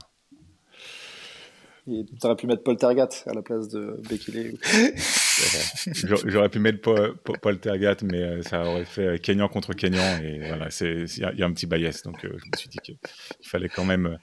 [1.86, 4.58] Tu aurais pu mettre Poltergat à la place de Bekele.
[6.26, 10.22] J'aurais pu mettre Poltergat, mais euh, ça aurait fait euh, Kenyan contre Kenyan.
[10.22, 12.02] Et voilà, il y, a un petit bias.
[12.04, 12.98] Donc, euh, je me suis dit qu'il
[13.42, 14.18] fallait quand même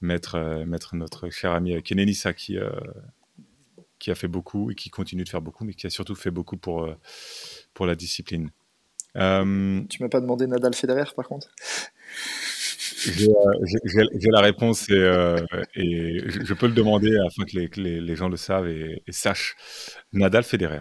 [0.00, 2.58] mettre, mettre notre cher ami Kenenisa qui,
[3.98, 6.30] qui a fait beaucoup et qui continue de faire beaucoup, mais qui a surtout fait
[6.30, 6.88] beaucoup pour,
[7.74, 8.50] pour la discipline.
[9.14, 11.52] Tu m'as pas demandé Nadal Federer, par contre?
[13.00, 15.38] J'ai la réponse et, euh,
[15.74, 19.56] et, je peux le demander afin que les, les, gens le savent et, sachent.
[20.12, 20.80] Nadal Federer.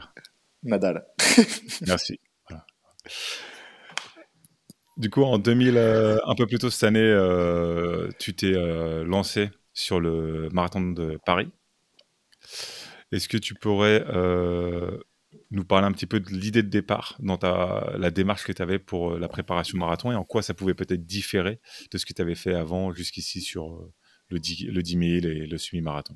[0.63, 1.05] Nadal.
[1.87, 2.19] Merci.
[4.97, 7.09] Du coup, en 2000, euh, un peu plus tôt cette année,
[8.19, 8.51] tu t'es
[9.05, 11.49] lancé sur le marathon de Paris.
[13.11, 14.03] Est-ce que tu pourrais
[15.51, 18.61] nous parler un petit peu de l'idée de départ dans ta, la démarche que tu
[18.61, 21.59] avais pour euh, la préparation marathon et en quoi ça pouvait peut-être différer
[21.91, 23.91] de ce que tu avais fait avant jusqu'ici sur euh,
[24.29, 26.15] le 10, le 10 000 et le semi-marathon?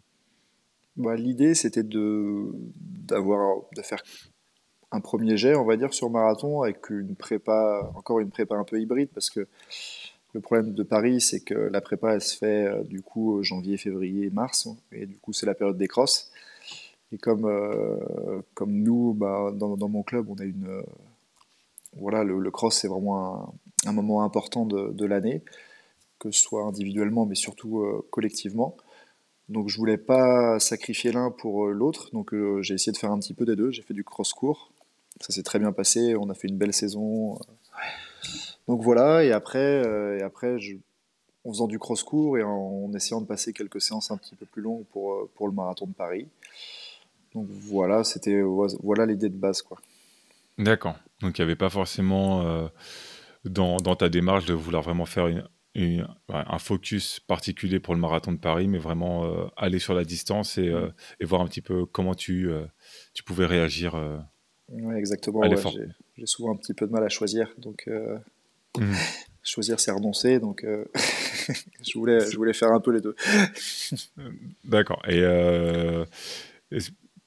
[0.96, 4.04] Bah, L'idée, c'était de, d'avoir, de faire
[4.91, 8.63] un premier jet, on va dire, sur marathon avec une prépa, encore une prépa un
[8.63, 9.48] peu hybride parce que
[10.34, 13.78] le problème de Paris, c'est que la prépa, elle se fait euh, du coup janvier,
[13.78, 16.32] février, mars, et du coup, c'est la période des crosses.
[17.13, 20.67] Et comme, euh, comme nous, bah, dans, dans, mon club, on a une.
[20.67, 20.82] Euh,
[21.95, 23.54] voilà, le, cross, c'est vraiment
[23.86, 25.43] un, un, moment important de, de l'année,
[26.17, 28.76] que ce soit individuellement, mais surtout euh, collectivement.
[29.47, 33.34] Donc je voulais pas sacrifier l'un pour l'autre, donc j'ai essayé de faire un petit
[33.34, 33.71] peu des deux.
[33.71, 34.71] J'ai fait du cross court,
[35.19, 37.38] ça s'est très bien passé, on a fait une belle saison.
[38.67, 39.84] Donc voilà, et après,
[40.17, 40.78] et après je,
[41.43, 44.36] en faisant du cross court et en, en, essayant de passer quelques séances un petit
[44.36, 46.28] peu plus longues pour, pour le marathon de Paris.
[47.34, 49.80] Donc voilà, c'était voilà l'idée de base quoi.
[50.58, 50.96] D'accord.
[51.22, 52.67] Donc il n'y avait pas forcément euh,
[53.46, 55.28] dans, dans, ta démarche de vouloir vraiment faire
[55.76, 60.04] une, un focus particulier pour le marathon de Paris, mais vraiment euh, aller sur la
[60.04, 62.50] distance et, euh, et, voir un petit peu comment tu,
[63.13, 63.96] tu pouvais réagir.
[64.69, 65.41] oui, exactement.
[66.15, 67.89] J'ai souvent un petit peu de mal à choisir, donc
[68.78, 68.93] mmh.
[69.41, 70.63] choisir c'est renoncer, donc
[71.84, 73.15] je voulais je voulais faire un peu les deux.
[74.65, 75.02] D'accord.
[75.08, 75.24] Et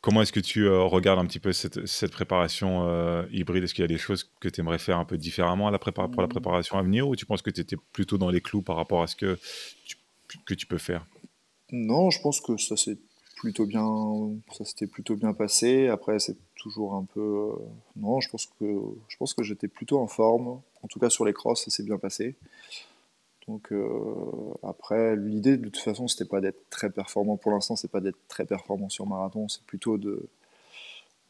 [0.01, 3.65] Comment est-ce que tu euh, regardes un petit peu cette, préparation euh, hybride?
[3.65, 5.79] Est-ce qu'il y a des choses que tu aimerais faire un peu différemment à la
[5.79, 6.29] pour la mmh.
[6.29, 9.03] préparation à venir ou tu penses que tu étais plutôt dans les clous par rapport
[9.03, 9.39] à ce que
[9.85, 9.97] tu,
[10.45, 11.07] que tu peux faire?
[11.73, 12.99] Non, je pense que ça s'est
[13.37, 13.87] plutôt bien,
[14.53, 15.89] ça s'était plutôt bien passé.
[15.89, 17.21] Après, c'est toujours un peu.
[17.21, 17.65] Euh,
[17.97, 18.65] non, je pense que
[19.09, 20.61] je pense que j'étais plutôt en forme.
[20.83, 22.37] En tout cas, sur les crosses, ça s'est bien passé.
[23.49, 27.91] Donc euh, après, l'idée de toute façon, c'était pas d'être très performant pour l'instant, c'est
[27.91, 30.29] pas d'être très performant sur marathon, c'est plutôt de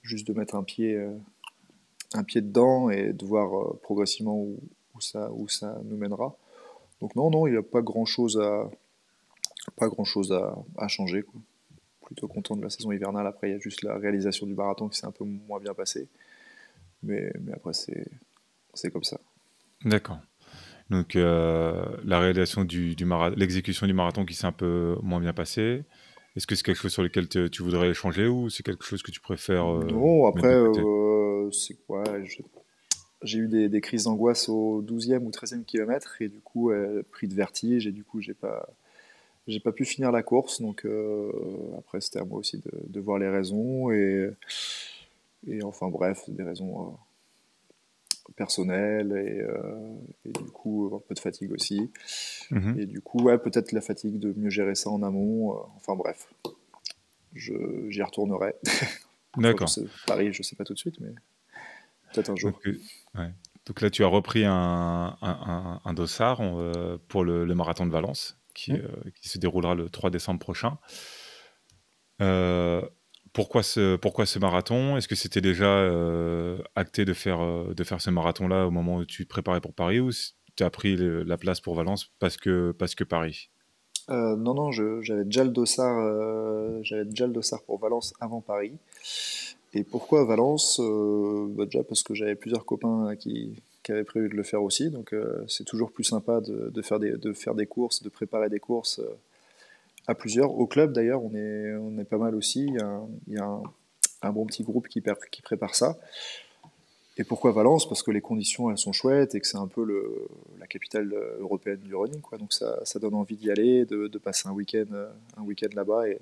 [0.02, 1.14] juste de mettre un pied, euh,
[2.14, 6.34] un pied dedans et de voir euh, progressivement où, ça, où ça nous mènera.
[7.02, 8.70] Donc non, non, il n'y a pas grand chose à,
[9.76, 11.24] pas grand chose à, changer.
[12.06, 13.26] Plutôt content de la saison hivernale.
[13.26, 15.74] Après, il y a juste la réalisation du marathon qui s'est un peu moins bien
[15.74, 16.06] passée.
[17.02, 19.18] Mais, mais après, c'est comme ça.
[19.84, 20.18] D'accord.
[20.90, 25.82] Donc, la réalisation du, du l'exécution du marathon qui s'est un peu moins bien passée.
[26.36, 29.10] Est-ce que c'est quelque chose sur lequel tu voudrais échanger ou c'est quelque chose que
[29.10, 30.62] tu préfères Non, après,
[31.52, 32.04] c'est quoi
[33.22, 36.70] j'ai eu des, crises d'angoisse au 12e ou 13e kilomètre et du coup,
[37.10, 38.68] pris de vertige et du coup, j'ai pas,
[39.46, 40.60] j'ai pas pu finir la course.
[40.60, 41.30] Donc euh,
[41.78, 44.30] après, c'était à moi aussi de, voir les raisons et,
[45.46, 46.96] et enfin bref, des raisons
[48.28, 51.90] euh, personnelles euh, et, du coup un peu de fatigue aussi.
[52.50, 52.80] Mhm.
[52.80, 55.58] Et du coup, ouais, peut-être la fatigue de mieux gérer ça en amont.
[55.76, 56.28] enfin bref,
[57.34, 58.54] j'y retournerai.
[59.36, 59.68] D'accord.
[60.06, 61.12] Paris, je sais pas tout de suite, mais
[62.12, 62.52] peut-être un jour.
[63.66, 66.40] Donc, là, tu as repris un, un, dossard
[67.08, 68.76] pour le, marathon de Valence, qui, mmh.
[68.76, 70.78] euh, qui, se déroulera le 3 décembre prochain.
[72.22, 72.82] Euh,
[73.36, 74.96] pourquoi, ce, marathon?
[74.96, 77.40] Est-ce que c'était déjà euh, acté de faire,
[77.74, 80.10] de faire ce marathon-là au moment où tu te préparais pour Paris ou
[80.56, 82.72] tu as pris la place pour Valence parce que,
[83.08, 83.50] Paris?
[84.08, 85.96] Non, non, j'avais déjà le dossard,
[87.64, 88.72] pour Valence avant Paris.
[89.76, 90.80] Et pourquoi Valence?
[90.80, 93.54] Euh, bah, Déjà parce que j'avais plusieurs copains qui,
[93.88, 97.66] avaient prévu de le faire aussi, donc euh, c'est toujours plus sympa de, faire des,
[97.66, 99.16] courses, de préparer des courses euh,
[100.06, 100.52] à plusieurs.
[100.52, 103.60] Au club d'ailleurs, on est, on est pas mal aussi, il y a,
[104.22, 105.98] un, bon petit groupe qui, prépare ça.
[107.18, 107.88] Et pourquoi Valence?
[107.88, 111.14] Parce que les conditions elles sont chouettes et que c'est un peu le, la capitale
[111.38, 112.38] européenne du running, quoi.
[112.38, 114.86] donc ça, donne envie d'y aller, de, passer un week-end
[115.36, 116.20] un week là-bas et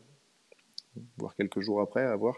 [1.18, 2.36] voir quelques jours après, à voir.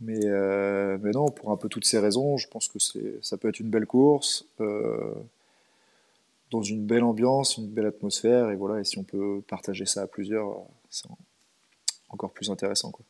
[0.00, 2.78] Mais, euh, mais non, pour un peu toutes ces raisons, je pense que
[3.22, 5.14] ça peut être une belle course, euh,
[6.54, 10.02] dans une belle ambiance, une belle atmosphère, et voilà, et si on peut partager ça
[10.02, 10.46] à plusieurs,
[10.90, 11.08] c'est
[12.08, 12.90] encore plus intéressant.
[12.90, 13.04] Quoi.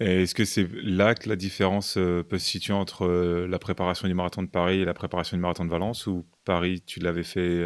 [0.00, 3.06] est-ce que c'est là que la différence euh, peut se situer entre
[3.46, 6.82] la préparation du marathon de Paris et la préparation du marathon de Valence, ou Paris,
[6.86, 7.64] tu l'avais fait,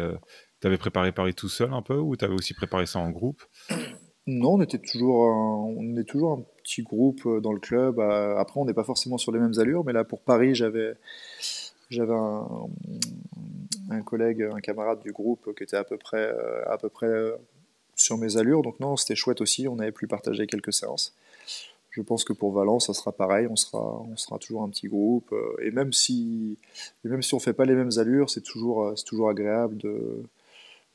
[0.61, 3.11] tu avais préparé Paris tout seul un peu, ou tu avais aussi préparé ça en
[3.11, 3.43] groupe?
[4.27, 7.99] Non, on était toujours, on est toujours un petit groupe euh, dans le club.
[7.99, 10.95] Euh, après, on n'est pas forcément sur les mêmes allures, mais là, pour Paris, j'avais
[11.91, 12.47] j'avais un,
[13.89, 17.11] un, collègue, un camarade du groupe qui était à peu près, euh, à peu près
[17.95, 18.61] sur mes allures.
[18.61, 19.67] Donc non, c'était chouette aussi.
[19.67, 21.15] On avait pu partager quelques séances.
[21.91, 23.47] Je pense que pour Valence, ça sera pareil.
[23.49, 25.33] On sera, on sera toujours un petit groupe.
[25.61, 26.57] Et même si,
[27.03, 30.23] même si on fait pas les mêmes allures, c'est toujours, c'est toujours agréable de,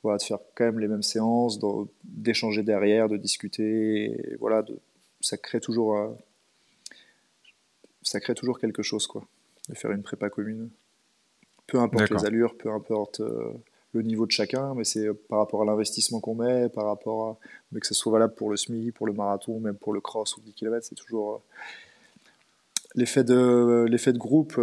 [0.02, 1.58] voilà, de faire quand même les mêmes séances,
[2.04, 4.36] d'échanger derrière, de discuter.
[4.40, 4.64] Voilà,
[5.20, 6.08] ça crée toujours, euh,
[8.02, 9.24] ça crée toujours quelque chose, quoi,
[9.68, 10.70] de faire une prépa commune.
[11.70, 13.52] Peu importe les allures, peu importe euh,
[13.94, 17.38] le niveau de chacun, mais c'est par rapport à l'investissement qu'on met, par rapport à,
[17.72, 20.36] mais que ce soit valable pour le SMI, pour le marathon, même pour le cross
[20.36, 21.38] ou 10 km, c'est toujours euh,
[22.94, 24.60] l'effet de l'effet de groupe,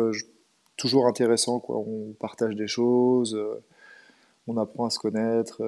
[0.76, 1.78] toujours intéressant, quoi.
[1.78, 3.38] On partage des choses,
[4.48, 5.62] on apprend à se connaître,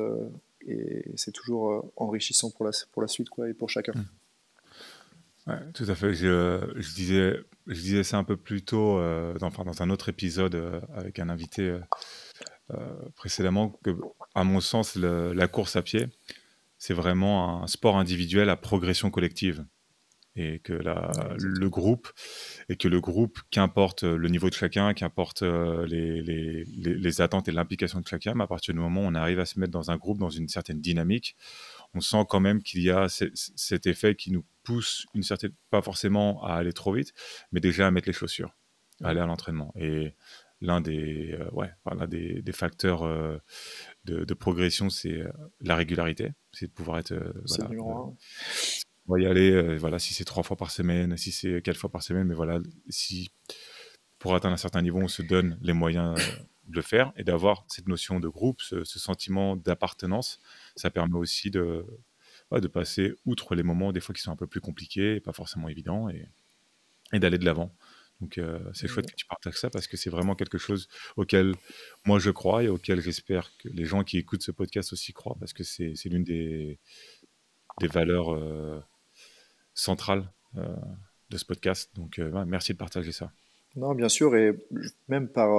[0.67, 3.93] et c'est toujours enrichissant pour la pour la suite, quoi, et pour chacun.
[3.95, 4.18] Mmh
[5.73, 6.13] tout à fait.
[6.13, 10.09] Je, disais, je disais ça un peu plus tôt, euh, dans, enfin, dans un autre
[10.09, 11.77] épisode euh, avec un invité
[12.71, 13.91] euh, précédemment, que,
[14.35, 16.07] à mon sens, la course à pied,
[16.77, 19.65] c'est vraiment un sport individuel à progression collective.
[20.35, 22.07] Et que la, le groupe,
[22.69, 27.51] et que le groupe, qu'importe le niveau de chacun, qu'importe les, les, les, attentes et
[27.51, 29.91] l'implication de chacun, mais à partir du moment où on arrive à se mettre dans
[29.91, 31.35] un groupe, dans une certaine dynamique,
[31.93, 35.81] on sent quand même qu'il y a cet effet qui nous pousse une certaine, pas
[35.81, 37.13] forcément à aller trop vite,
[37.51, 38.55] mais déjà à mettre les chaussures,
[39.03, 39.73] à aller à l'entraînement.
[39.75, 40.13] Et
[40.61, 41.71] l'un des, euh, ouais,
[42.07, 43.39] des, des, facteurs euh,
[44.05, 47.15] de, progression, c'est euh, la régularité, c'est de pouvoir être.
[47.63, 48.15] on
[49.07, 52.03] va y aller, voilà, si c'est trois fois par semaine, si c'est quatre fois par
[52.03, 53.31] semaine, mais voilà, si
[54.19, 56.13] pour atteindre un certain niveau, on se donne les moyens
[56.67, 60.39] de le faire et d'avoir cette notion de groupe, ce, sentiment d'appartenance,
[60.75, 61.87] ça permet aussi de,
[62.51, 65.33] de passer outre les moments des fois qui sont un peu plus compliqués et pas
[65.33, 66.27] forcément évidents et,
[67.13, 67.71] et d'aller de l'avant.
[68.21, 71.55] Donc euh, c'est chouette que tu partages ça parce que c'est vraiment quelque chose auquel
[72.05, 75.37] moi je crois et auquel j'espère que les gens qui écoutent ce podcast aussi croient
[75.39, 76.79] parce que c'est l'une des,
[77.79, 78.81] des valeurs euh,
[79.73, 80.75] centrales euh,
[81.29, 81.91] de ce podcast.
[81.95, 83.31] Donc merci de partager ça.
[83.75, 84.57] Non, bien sûr, et
[85.07, 85.49] même par,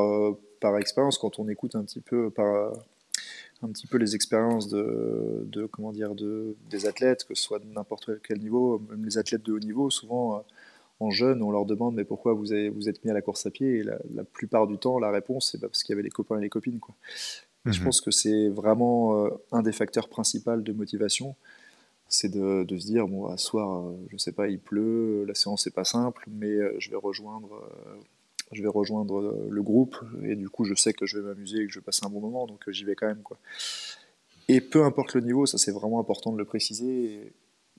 [0.60, 2.72] par expérience, quand on écoute un petit peu par
[3.62, 7.58] un petit peu les expériences de, de, comment dire de, des athlètes, que ce soit
[7.58, 10.40] de n'importe quel niveau, même les athlètes de haut niveau, souvent euh,
[11.00, 13.46] en jeune, on leur demande mais pourquoi vous, avez, vous êtes mis à la course
[13.46, 13.78] à pied?
[13.78, 16.42] Et la, plupart du temps, la réponse c'est parce qu'il y avait les copains et
[16.42, 16.80] les copines.
[16.80, 16.94] Quoi.
[17.66, 17.84] Je mhm.
[17.84, 21.36] pense que c'est vraiment euh, un des facteurs principaux de motivation,
[22.08, 25.34] c'est de, de, se dire bon, à soir, euh, je sais pas, il pleut, la
[25.34, 27.62] séance n'est pas simple, mais je vais rejoindre
[28.52, 31.66] je vais rejoindre le groupe et du coup je sais que je vais m'amuser et
[31.66, 33.38] que je vais passer un bon moment, donc j'y vais quand même quoi.
[34.48, 37.32] Et peu importe le niveau, ça c'est vraiment important de le préciser.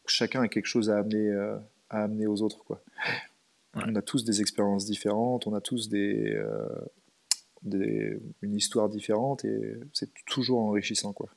[0.06, 1.32] Chacun a quelque chose à amener,
[1.90, 2.82] à amener aux autres quoi.
[3.74, 6.42] On a tous des expériences différentes, on a tous des,
[7.64, 11.30] des, une histoire différente et c'est toujours enrichissant quoi.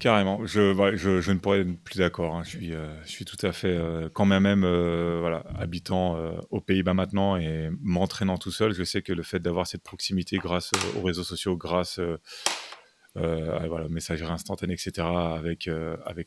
[0.00, 2.34] Carrément, je, je, ne pourrais être plus d'accord.
[2.34, 2.42] Hein.
[2.42, 6.16] Je, suis, euh, je suis tout à fait, euh, quand même, euh, habitant
[6.48, 10.38] aux Pays-Bas maintenant et m'entraînant tout seul, je sais que le fait d'avoir cette proximité
[10.38, 12.00] grâce aux réseaux sociaux, grâce
[13.14, 15.68] à voilà, messagerie instantanée, etc., avec,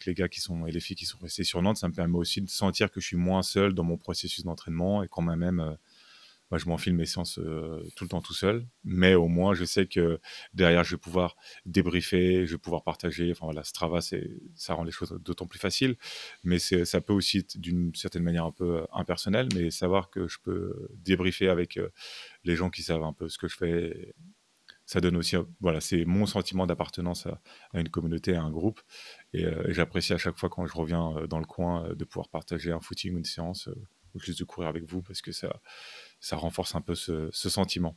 [0.05, 2.17] les gars qui sont, et les filles qui sont restés sur Nantes, ça me permet
[2.17, 5.77] aussi de sentir que je suis moins seul dans mon processus d'entraînement et quand même
[6.53, 9.65] moi, je m'enfile mes séances euh, tout le temps tout seul, mais au moins, je
[9.65, 10.19] sais que
[10.53, 11.35] derrière, je vais pouvoir
[11.65, 13.31] débriefer, je vais pouvoir partager.
[13.31, 15.95] Enfin voilà, Strava, ça rend les choses d'autant plus faciles,
[16.43, 20.27] mais ça peut aussi être d'une certaine manière un peu euh, impersonnel, mais savoir que
[20.27, 21.89] je peux débriefer avec euh,
[22.43, 24.13] les gens qui savent un peu ce que je fais
[24.85, 27.39] ça donne aussi, voilà, c'est mon sentiment d'appartenance à,
[27.79, 28.81] une communauté, à un groupe.
[29.33, 32.81] Et, j'apprécie à chaque fois quand je reviens dans le coin de pouvoir partager un
[32.81, 33.69] footing une séance
[34.13, 35.61] ou juste de courir avec vous parce que ça,
[36.23, 37.95] ça renforce un peu ce, sentiment.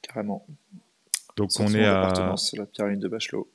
[0.00, 0.46] Carrément.
[1.36, 2.12] Donc on est à
[2.56, 3.50] la pyramide de Bachelot.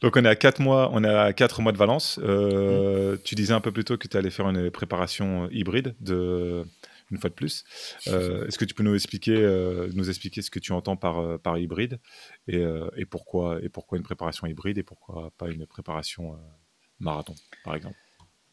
[0.00, 2.18] Donc on est à 4 mois, on est à quatre mois de Valence.
[2.22, 6.64] Euh, tu disais un peu plus tôt que tu allais faire une préparation hybride de
[7.12, 7.62] une fois de plus.
[8.08, 11.38] Euh, est-ce que tu peux nous expliquer, euh, nous expliquer ce que tu entends par,
[11.40, 12.00] par hybride
[12.48, 12.64] et,
[12.96, 16.36] et, pourquoi, et pourquoi une préparation hybride et pourquoi pas une préparation
[16.98, 17.34] marathon,
[17.64, 17.96] par exemple?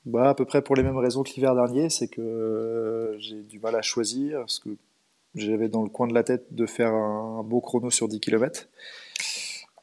[0.06, 3.42] Bah, à peu près pour les mêmes raisons que l'hiver dernier, c'est que euh, j'ai
[3.42, 4.70] du mal à choisir, parce que
[5.36, 8.68] j'avais dans le coin de la tête de faire un, beau chrono sur 10 km.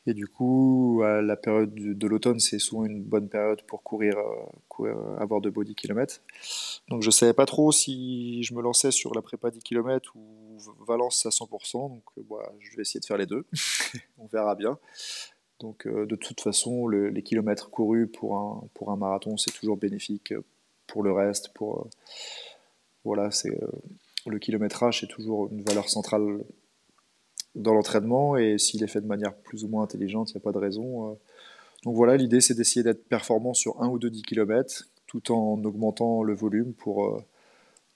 [0.08, 4.16] Et du coup, la période de l'automne, c'est souvent une bonne période pour courir,
[4.80, 6.20] euh, avoir de beaux 10 km.
[6.88, 10.14] Donc je ne savais pas trop si je me lançais sur la prépa 10 km
[10.14, 11.72] ou Valence à 100%.
[11.90, 13.44] Donc euh, bah, je vais essayer de faire les deux.
[14.18, 14.78] On verra bien.
[15.60, 19.76] Donc euh, de toute façon, les kilomètres courus pour un, pour un marathon, c'est toujours
[19.76, 20.34] bénéfique
[20.86, 21.52] pour le reste.
[21.54, 21.90] Pour, euh,
[23.04, 23.50] voilà, euh,
[24.26, 26.40] le kilométrage, c'est toujours une valeur centrale
[27.54, 30.44] dans l'entraînement et s'il est fait de manière plus ou moins intelligente, il n'y a
[30.44, 31.18] pas de raison.
[31.84, 35.64] Donc voilà, l'idée c'est d'essayer d'être performant sur un ou deux 10 km tout en
[35.64, 37.22] augmentant le volume pour,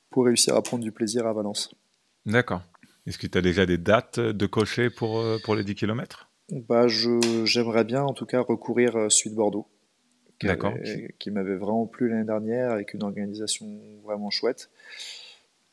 [0.08, 1.74] pour réussir à prendre du plaisir à Valence.
[2.24, 2.62] D'accord.
[3.06, 6.86] Est-ce que tu as déjà des dates de cocher pour, pour les 10 km bah,
[6.88, 9.66] J'aimerais bien en tout cas recourir à Suite Bordeaux,
[10.38, 13.66] qui, m'avait vraiment plu l'année dernière avec une organisation
[14.04, 14.70] vraiment chouette.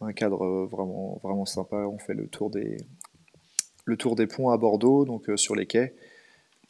[0.01, 1.77] Un cadre vraiment, vraiment sympa.
[1.77, 2.77] On fait le tour des,
[3.85, 5.95] le tour des ponts à Bordeaux, donc euh, sur les quais.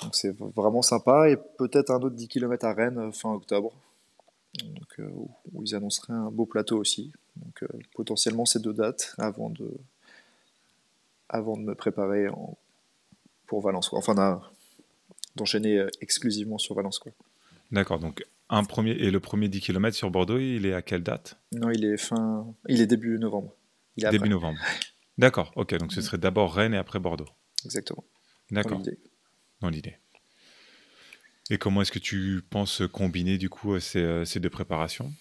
[0.01, 1.29] Donc c'est vraiment sympa.
[1.29, 3.73] Et peut-être un autre 10 km à Rennes euh, fin octobre,
[4.63, 5.09] donc, euh,
[5.53, 7.11] où ils annonceraient un beau plateau aussi.
[7.35, 7.65] Donc
[7.95, 9.69] potentiellement ces deux dates avant de,
[11.27, 12.57] avant de me préparer en
[13.47, 13.91] pour Valence.
[13.93, 14.41] Enfin,
[15.35, 16.99] d'enchaîner euh, exclusivement sur Valence.
[17.71, 21.03] D'accord, donc un premier et le premier 10 km sur Bordeaux, il est à quelle
[21.03, 21.39] date?
[21.51, 23.53] Non, il est fin, il est début novembre.
[23.97, 24.59] Il début novembre.
[25.17, 27.27] D'accord, ok, donc ce serait d'abord Rennes et après Bordeaux.
[27.65, 28.03] Exactement.
[28.51, 28.81] D'accord.
[29.61, 29.97] Dans l'idée.
[31.49, 35.11] Et comment est-ce que tu penses combiner du coup ces, euh, ces deux préparations?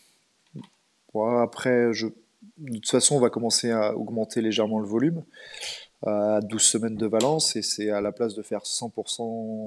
[1.15, 2.09] Après, je...
[2.59, 5.25] de toute façon, on va commencer à augmenter légèrement le volume
[6.05, 9.21] à 12 semaines de Valence et c'est à la place de faire 100%,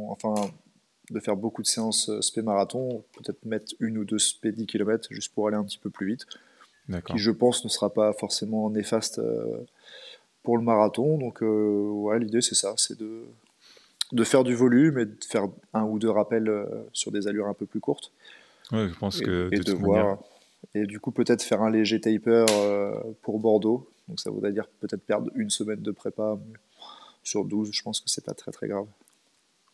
[0.09, 0.33] enfin
[1.11, 4.67] de faire beaucoup de séances euh, spé marathon, peut-être mettre une ou deux spé 10
[4.67, 6.25] km juste pour aller un petit peu plus vite.
[7.05, 9.59] Qui je pense ne sera pas forcément néfaste euh,
[10.41, 11.19] pour le marathon.
[11.19, 13.25] Donc euh, ouais, l'idée c'est ça, c'est de,
[14.11, 16.51] de faire du volume et de faire un ou deux rappels
[16.91, 18.11] sur des allures un peu plus courtes.
[18.71, 20.17] Ouais, je pense que et de, voir.
[20.73, 22.45] Et du coup peut-être faire un léger taper
[23.21, 26.37] pour Bordeaux donc ça voudrait dire peut-être perdre une semaine de prépa
[27.23, 28.87] sur 12, je pense que c'est pas très très grave.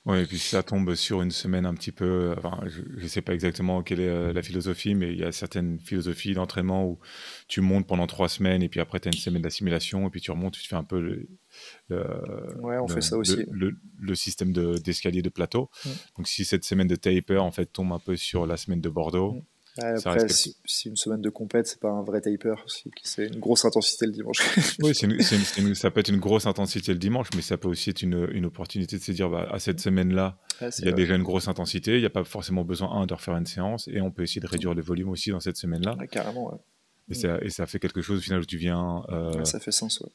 [0.06, 3.08] Oui, et puis si ça tombe sur une semaine un petit peu, enfin, je ne
[3.08, 6.86] sais pas exactement quelle est euh, la philosophie, mais il y a certaines philosophies d'entraînement
[6.86, 7.00] où
[7.48, 10.21] tu montes pendant trois semaines et puis après tu as une semaine d'assimilation et puis
[10.21, 11.28] tu remontes, tu fais un peu le,
[11.89, 13.48] ouais, on fait ça aussi.
[13.50, 15.71] le, système d'escalier de, plateau.
[16.17, 18.90] Donc si cette semaine de taper en fait tombe un peu sur la semaine de
[18.90, 19.42] Bordeaux,
[19.78, 20.56] après, si,
[20.86, 22.56] une semaine de compète, c'est pas un vrai taper,
[23.04, 24.40] c'est une grosse intensité le dimanche.
[24.80, 24.96] oui,
[25.76, 28.98] ça peut être une grosse intensité le dimanche, mais ça peut aussi être une, opportunité
[28.98, 30.38] de se dire, bah, à cette semaine-là,
[30.80, 33.13] il y a déjà une grosse intensité, il n'y a pas forcément besoin, un, de
[33.13, 35.98] refaire une séance, et on peut essayer de réduire le volume aussi dans cette semaine-là.
[36.10, 36.60] carrément, ouais.
[37.10, 39.04] Et, ça, et, ça, fait quelque chose au final où tu viens.
[39.10, 40.10] Euh, ça fait sens, ouais.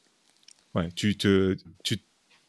[0.74, 1.98] Ouais, tu te, tu,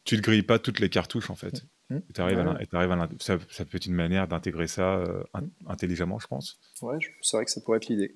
[0.04, 1.64] tu te grilles pas toutes les cartouches en fait.
[1.92, 2.02] Mmh.
[2.16, 5.22] Et, à ça, ça, peut être une manière d'intégrer ça euh,
[5.66, 6.58] intelligemment, je pense.
[6.80, 8.14] Ouais, c'est vrai que ça pourrait être l'idée.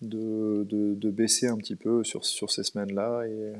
[0.00, 3.52] De, de, baisser un petit peu sur, sur ces semaines-là et,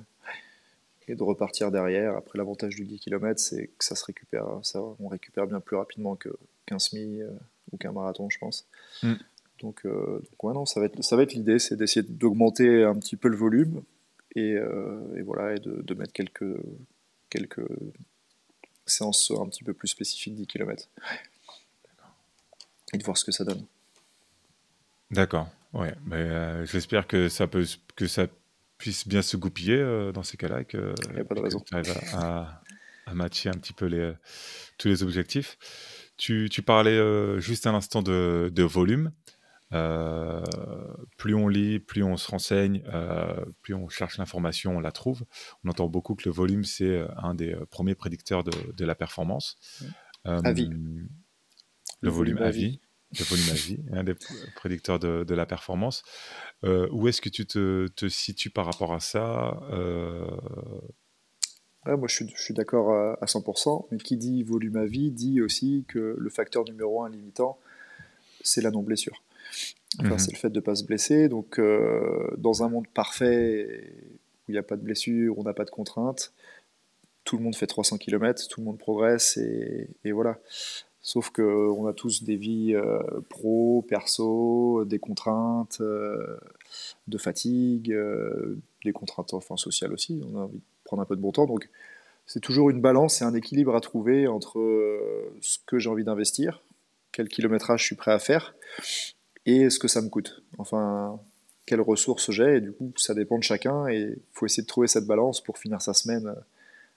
[1.09, 2.17] et, de repartir derrière.
[2.17, 5.77] Après, l'avantage du 10 km, c'est que ça se récupère, ça, on récupère bien plus
[5.77, 6.17] rapidement
[6.67, 7.31] qu'un semi euh,
[7.73, 8.69] ou qu'un marathon, je pense.
[9.03, 9.15] Mmh.
[9.61, 12.85] Donc, euh, donc, ouais, non, ça va être, ça va être l'idée, c'est d'essayer d'augmenter
[12.85, 13.83] un petit peu le volume
[14.37, 14.53] et,
[15.17, 16.55] et voilà, et de, de mettre quelques,
[17.31, 17.67] quelques
[18.89, 20.89] séance un petit peu plus spécifique 10 km.
[22.93, 23.65] Et de voir ce que ça donne.
[25.11, 25.49] D'accord.
[25.73, 27.65] Ouais, mais euh, j'espère que ça peut
[27.95, 28.27] que ça
[28.79, 31.61] puisse bien se goupiller euh, dans ces cas-là, que, de raison.
[31.61, 32.63] tu arrives à,
[33.07, 34.13] à, matcher un petit peu les,
[34.79, 35.59] tous les objectifs.
[36.17, 39.13] Tu, tu parlais euh, juste un instant de, de volume.
[39.75, 40.43] Euh,
[41.17, 45.25] plus on lit, plus on se renseigne, euh, plus on cherche l'information, on la trouve.
[45.65, 49.57] On entend beaucoup que le volume, c'est euh, un des premiers prédicteurs de, la performance.
[50.25, 50.71] à vie.
[52.01, 52.81] Le, volume, à vie.
[53.19, 54.15] Le volume à vie, un des
[54.57, 56.03] prédicteurs de, la performance.
[56.63, 59.61] où est-ce que tu te, situes par rapport à ça
[61.87, 65.41] moi, je suis, je suis d'accord à, 100%, mais qui dit volume à vie dit
[65.41, 67.59] aussi que le facteur numéro un limitant,
[68.43, 69.23] c'est la non-blessure.
[70.01, 70.35] Enfin, C'est mhm.
[70.35, 71.29] le fait de ne pas se blesser.
[71.29, 73.93] Donc, euh, dans un monde parfait
[74.47, 76.33] où il n'y a pas de blessure, où on n'a pas de contraintes,
[77.25, 80.39] tout le monde fait 300 km, tout le monde progresse et, voilà.
[81.01, 86.37] Sauf qu'on a tous des vies euh, pro, perso, des contraintes, euh,
[87.07, 87.97] de fatigue,
[88.85, 90.21] des contraintes enfin, sociales aussi.
[90.31, 91.47] On a envie de prendre un peu de bon temps.
[91.47, 91.71] Donc,
[92.27, 94.59] c'est toujours une balance et un équilibre à trouver entre
[95.41, 96.61] ce que j'ai envie d'investir,
[97.11, 98.55] quel kilométrage je suis prêt à faire,
[99.49, 100.43] et ce que ça me coûte.
[100.59, 101.19] Enfin,
[101.65, 104.69] quelles ressources j'ai, et du coup, ça dépend de chacun, et il faut essayer de
[104.69, 106.35] trouver cette balance pour finir sa semaine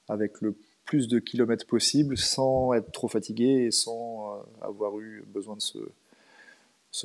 [0.10, 5.24] avec le plus de kilomètres possible, sans être trop fatigué et sans euh, avoir eu
[5.28, 5.78] besoin de se,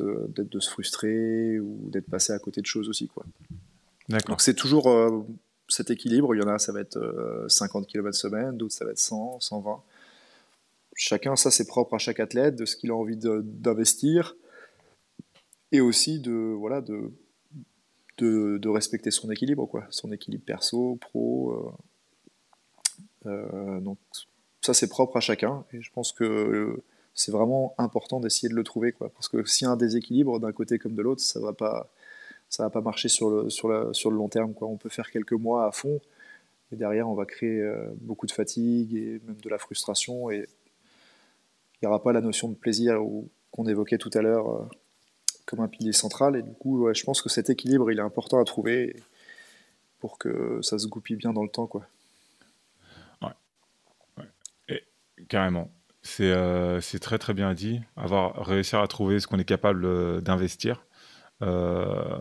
[0.02, 3.06] de se frustrer ou d'être passé à côté de choses aussi.
[3.06, 3.24] Quoi.
[4.26, 5.24] Donc c'est toujours euh,
[5.68, 6.98] cet équilibre, il y en a, ça va être
[7.48, 9.80] 50 km semaine, d'autres ça va être 100, 120.
[10.96, 14.34] Chacun, ça c'est propre à chaque athlète, de ce qu'il a envie d'investir
[15.72, 17.12] et aussi de, voilà, de,
[18.18, 21.76] de, respecter son équilibre, quoi, son équilibre perso, pro.
[23.26, 23.98] Euh, euh, donc
[24.60, 26.82] ça c'est propre à chacun et je pense que
[27.14, 30.38] c'est vraiment important d'essayer de le trouver, quoi, parce que s'il y a un déséquilibre
[30.38, 31.90] d'un côté comme de l'autre, ça va pas
[32.48, 34.54] ça va pas marcher sur le, sur, la, sur le long terme.
[34.54, 34.68] Quoi.
[34.68, 36.00] On peut faire quelques mois à fond,
[36.72, 40.30] et derrière, on va créer euh, beaucoup de fatigue et même de la frustration.
[40.30, 40.46] Et
[41.74, 42.98] il n'y aura pas la notion de plaisir
[43.50, 44.68] qu'on évoquait tout à l'heure
[45.46, 46.36] comme un pilier central.
[46.36, 48.96] Et du coup, je pense que cet équilibre, il est important à trouver
[50.00, 51.66] pour que ça se goupille bien dans le temps.
[51.66, 51.86] Quoi.
[53.22, 54.24] Ouais.
[54.68, 54.84] Et,
[55.28, 55.70] carrément.
[56.02, 57.80] C'est euh, très très bien dit.
[57.96, 60.86] Avoir réussi à trouver ce qu'on est capable euh, d'investir.
[61.42, 62.20] Euh,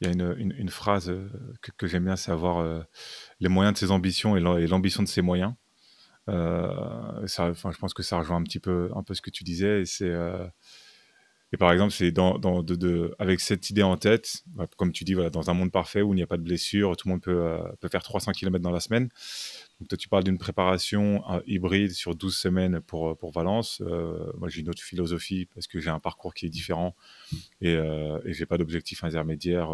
[0.00, 1.12] il y a une, une, phrase
[1.76, 2.84] que, j'aime bien, c'est avoir
[3.38, 5.54] les moyens de ses ambitions et l'ambition de ses moyens.
[6.26, 9.84] ça, je pense que ça rejoint un petit peu, un peu ce que tu disais.
[9.84, 10.12] C'est
[11.52, 15.04] et par exemple, c'est dans, dans de, avec cette idée en tête, bah, comme tu
[15.04, 17.12] dis, voilà, dans un monde parfait où il n'y a pas de blessure, tout le
[17.12, 19.10] monde peut, euh, peut faire 300 km dans la semaine.
[19.78, 23.82] Donc toi, tu parles d'une préparation euh, hybride sur 12 semaines pour, euh, pour Valence.
[24.38, 26.96] moi, j'ai une autre philosophie parce que j'ai un parcours qui est différent
[27.60, 29.70] et, et j'ai pas d'objectif intermédiaire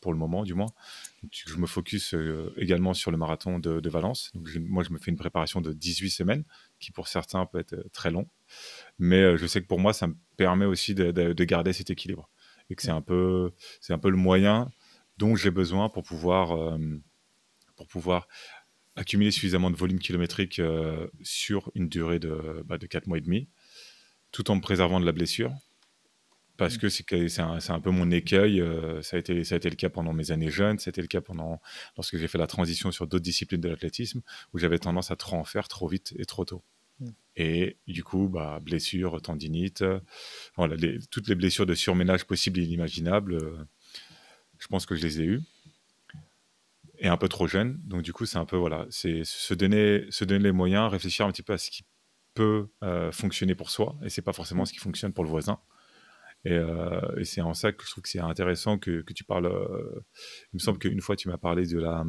[0.00, 0.68] pour le moment, du moins.
[1.30, 2.14] je me focus
[2.56, 4.30] également sur le marathon de, de Valence.
[4.34, 6.44] Donc moi, je me fais une préparation de 18 semaines,
[6.78, 8.28] qui pour certains peut être très long.
[8.98, 12.30] Mais je sais que pour moi, ça me permet aussi de, garder cet équilibre.
[12.70, 13.52] Et que c'est un, peu,
[13.90, 14.70] un peu le moyen
[15.18, 16.78] dont j'ai besoin pour pouvoir, euh,
[17.76, 18.28] pour pouvoir
[18.96, 23.20] accumuler suffisamment de volume kilométrique euh, sur une durée de, bah, de 4 mois et
[23.20, 23.48] demi,
[24.32, 25.52] tout en me préservant de la blessure.
[26.56, 26.78] Parce mmh.
[26.78, 28.60] que c'est un, un, peu mon écueil.
[28.60, 31.08] Euh, ça, a été, ça a été le cas pendant mes années jeunes, c'était le
[31.08, 31.60] cas pendant,
[31.96, 34.22] lorsque j'ai fait la transition sur d'autres disciplines de l'athlétisme,
[34.52, 36.62] où j'avais tendance à trop en faire trop vite et trop tôt.
[37.00, 37.10] Mm.
[37.36, 39.84] Et du coup, bah, blessures, tendinite,
[40.56, 40.76] voilà,
[41.10, 43.64] toutes les blessures de surménage possibles et inimaginables, euh,
[44.58, 45.42] je pense que je les ai eues.
[46.98, 47.80] Et un peu trop jeune.
[47.84, 51.26] Donc du coup, c'est un peu, voilà, c'est se donner, se donner les moyens, réfléchir
[51.26, 51.84] un petit peu à ce qui
[52.34, 55.60] peut euh, fonctionner pour soi, et c'est pas forcément ce qui fonctionne pour le voisin.
[56.44, 59.24] Et, euh, et c'est en ça que je trouve que c'est intéressant que, que, tu
[59.24, 59.50] parles.
[60.52, 62.04] il me semble qu'une fois, tu m'as parlé de la,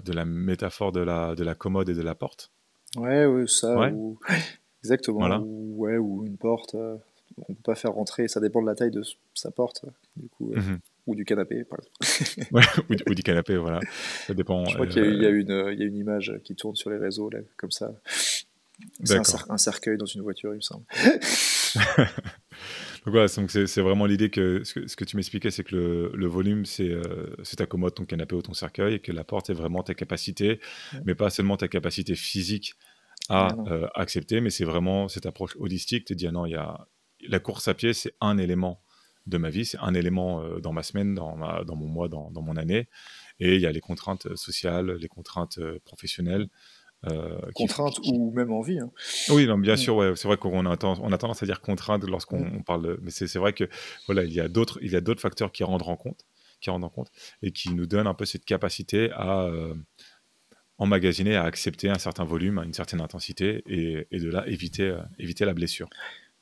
[0.00, 2.54] de la métaphore de la, de la commode et de la porte.
[2.96, 4.18] Ouais, ouais, ça, ou...
[4.82, 5.38] exactement.
[5.38, 6.74] Ou, ouais, ou une porte.
[6.74, 6.96] Euh,
[7.48, 9.02] on peut pas faire rentrer, ça dépend de la taille de
[9.34, 9.84] sa porte,
[10.16, 12.48] du coup, euh, mmh ou du canapé, par exemple.
[12.52, 12.62] ouais,
[13.06, 13.78] ou, du, canapé, voilà.
[14.26, 14.64] Ça dépend.
[14.64, 16.96] Je crois qu'il y, a, une, il y a une image qui tourne sur les
[16.96, 17.92] réseaux, là, comme ça.
[19.02, 19.18] C'est
[19.50, 20.84] un, cercueil dans une voiture, il me semble.
[23.04, 26.88] donc voilà, c'est vraiment l'idée que ce, que tu m'expliquais, c'est que le, volume, c'est
[26.88, 29.94] euh, ta commode, ton canapé ou ton cercueil, et que la porte, c'est vraiment ta
[29.94, 30.58] capacité,
[31.04, 32.74] mais pas seulement ta capacité physique
[33.28, 36.88] à euh, accepter, mais c'est vraiment cette approche holistique, te dire non, il y a
[37.28, 38.82] la course à pied, c'est un élément
[39.26, 42.30] de ma vie, c'est un élément euh, dans ma semaine, dans, dans mon mois, dans,
[42.30, 42.88] dans, mon année,
[43.38, 46.48] et il y a les contraintes sociales, les contraintes professionnelles,
[47.10, 48.78] euh, contrainte ou même envie.
[48.78, 48.90] Hein.
[49.30, 49.78] Oui, non, bien mm.
[49.78, 52.64] sûr, ouais, c'est vrai qu'on a, on a tendance à dire contrainte lorsqu'on mm.
[52.64, 53.68] parle, mais c'est vrai que
[54.06, 56.24] voilà, il y a d'autres, il y a d'autres facteurs qui rentrent en compte,
[56.60, 57.10] qui rendent en compte
[57.42, 59.74] et qui nous donnent un peu cette capacité à euh,
[60.78, 65.00] emmagasiner, à accepter un certain volume, une certaine intensité et, et de là éviter, euh,
[65.18, 65.88] éviter la blessure.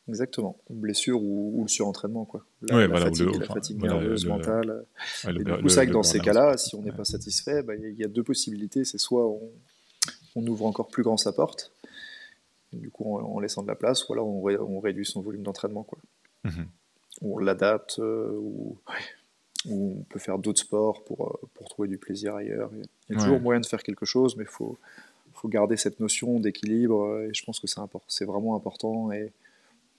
[0.08, 2.44] Exactement, blessure ou, ou le surentraînement, quoi.
[2.62, 4.84] La, la fatigue, la fatigue nerveuse, mentale.
[5.28, 7.94] et du coup, c'est que dans ces cas-là, si on n'est pas satisfait, bah, il
[7.94, 8.84] y, a deux possibilités.
[8.84, 9.52] C'est soit on,
[10.36, 11.72] on ouvre encore plus grand sa porte,
[12.72, 15.82] du coup en, laissant de la place, ou alors on, réduit son volume d'entraînement.
[15.82, 15.98] quoi.
[16.44, 16.66] Mhm.
[17.22, 18.78] on l'adapte, euh, ou,
[19.70, 22.70] on peut faire d'autres sports pour, euh, pour trouver du plaisir ailleurs.
[22.74, 24.76] Il y a, toujours moyen de faire quelque chose, mais il faut,
[25.34, 27.68] faut garder cette notion d'équilibre, euh, et je pense que
[28.08, 29.30] c'est vraiment important, et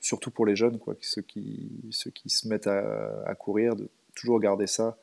[0.01, 3.87] surtout pour les jeunes, quoi, ceux, qui, ceux qui se mettent à, à courir, de
[4.15, 4.97] toujours garder ça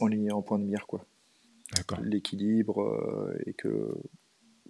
[0.00, 0.86] en ligne, en point de mire.
[0.86, 1.04] quoi
[2.02, 3.94] l'équilibre euh, et que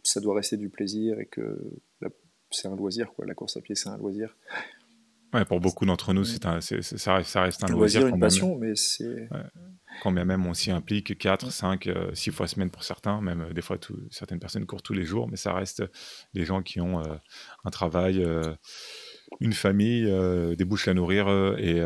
[0.02, 1.58] ça doit rester du plaisir et que
[2.50, 3.12] c'est un loisir.
[3.14, 3.26] Quoi.
[3.26, 4.36] La course à pied, c'est un loisir.
[5.32, 8.06] Ouais, pour beaucoup d'entre nous, c'est un, ça, reste, ça reste un loisir.
[8.06, 9.28] une passion, mais c'est.
[10.02, 13.52] Quand bien même on s'y implique 4, 5, 6 fois semaine pour certains, même euh,
[13.52, 15.84] des fois tout, certaines personnes courent tous les jours, mais ça reste
[16.34, 17.14] des gens qui ont euh,
[17.64, 18.24] un travail,
[19.40, 20.04] une famille,
[20.56, 21.28] des bouches à nourrir
[21.58, 21.80] et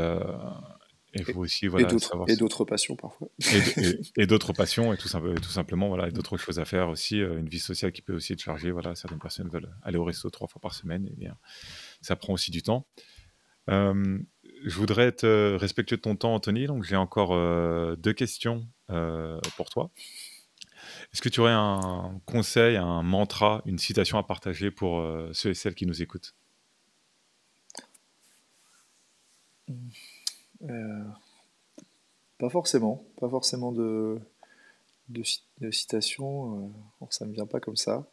[1.14, 1.88] et, vous aussi, voilà,
[2.28, 3.28] et d'autres passions parfois.
[4.16, 7.20] Et, d'autres passions, et tout, tout simplement, voilà, et d'autres choses à faire aussi.
[7.20, 8.70] Euh, une vie sociale qui peut aussi être chargée.
[8.70, 11.36] Voilà, certaines personnes veulent aller au resto trois fois par semaine, et bien,
[12.02, 12.86] ça prend aussi du temps.
[13.70, 14.18] Euh,
[14.64, 16.66] je voudrais être euh, respectueux de ton temps, Anthony.
[16.66, 17.30] Donc, j'ai encore
[17.96, 18.66] deux questions
[19.56, 19.90] pour toi.
[21.12, 25.02] Est-ce que tu aurais un conseil, un mantra, une citation à partager pour
[25.32, 26.34] ceux et celles qui nous écoutent?
[29.68, 29.90] Mmh.
[30.64, 31.04] Euh,
[32.38, 34.18] pas forcément, pas forcément de,
[35.08, 38.06] de, citation, euh, ça ne me vient pas comme ça.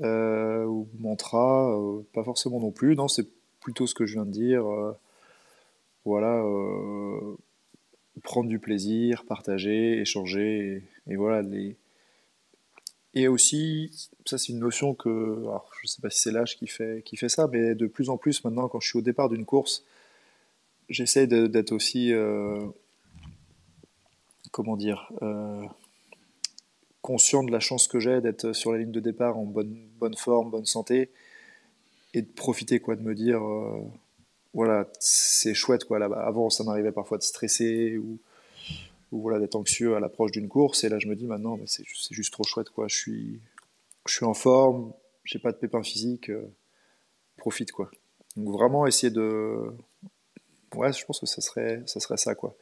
[0.00, 1.78] Euh, ou mantra,
[2.12, 2.96] pas forcément non plus.
[2.96, 3.28] Non, c'est
[3.60, 4.64] plutôt ce que je viens de dire.
[6.04, 6.42] voilà,
[8.22, 11.42] prendre du plaisir, partager, échanger, et, voilà.
[11.42, 11.76] Les...
[13.14, 13.90] Et aussi,
[14.24, 17.16] ça c'est une notion que, je ne sais pas si c'est l'âge qui fait, qui
[17.16, 19.84] fait ça, mais de plus en plus maintenant, quand je suis au départ d'une course,
[20.92, 22.60] j'essaie d'être aussi, euh,
[24.50, 25.64] comment dire, euh,
[27.00, 30.16] conscient de la chance que j'ai d'être sur la ligne de départ en bonne, bonne
[30.16, 31.10] forme, bonne santé,
[32.14, 33.80] et de profiter, quoi, de me dire, euh,
[34.52, 36.04] voilà, c'est chouette, quoi.
[36.04, 38.18] Avant, ça m'arrivait parfois de stresser ou,
[39.10, 41.84] ou voilà, d'être anxieux à l'approche d'une course, et là, je me dis maintenant, c'est
[42.10, 42.86] juste trop chouette, quoi.
[42.88, 43.40] Je suis,
[44.06, 44.92] je suis en forme,
[45.24, 46.30] j'ai pas de pépins physiques,
[47.38, 47.90] profite, quoi.
[48.36, 49.72] Donc vraiment essayer de
[50.74, 52.56] ouais, je pense que ça serait, ça serait ça, quoi.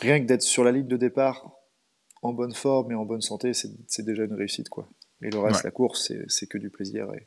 [0.00, 1.50] Rien que d'être sur la ligne de départ
[2.22, 4.88] en bonne forme et en bonne santé, c'est déjà une réussite, quoi.
[5.22, 7.12] Et le reste, la course, c'est que du plaisir.
[7.14, 7.26] Et,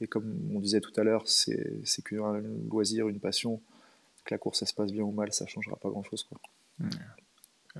[0.00, 3.60] et, comme on disait tout à l'heure, c'est qu'un loisir, une passion.
[4.24, 6.40] Que la course, ça se passe bien ou mal, ça changera pas grand-chose, quoi.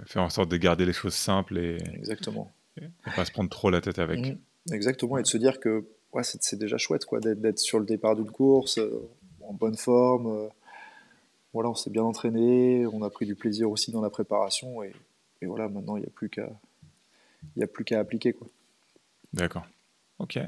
[0.06, 2.52] Faire en sorte de garder les choses simples et, Exactement.
[2.80, 4.18] et pas se prendre trop la tête avec.
[4.18, 4.38] Mmh.
[4.72, 8.16] Exactement, et de se dire que ouais, c'est déjà chouette quoi d'être sur le départ
[8.16, 9.08] d'une course, euh,
[9.42, 10.48] en bonne forme, euh,
[11.54, 14.92] voilà, on s'est bien entraîné, on a pris du plaisir aussi dans la préparation et,
[15.42, 16.48] voilà, maintenant il n'y a plus qu'à
[17.54, 18.48] il a plus qu'à appliquer quoi.
[19.34, 19.66] D'accord.
[20.18, 20.38] Ok.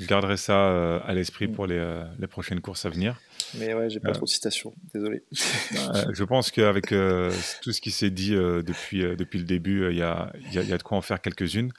[0.00, 1.52] Je garderai ça euh, à l'esprit mm.
[1.52, 3.20] pour euh, les, prochaines courses à venir.
[3.58, 5.22] Mais ouais, j'ai pas euh, trop de citations, désolé.
[5.32, 10.32] je pense qu'avec tout ce qui s'est dit depuis, depuis le début, il y a,
[10.52, 11.72] y, a, de quoi en faire quelques-unes.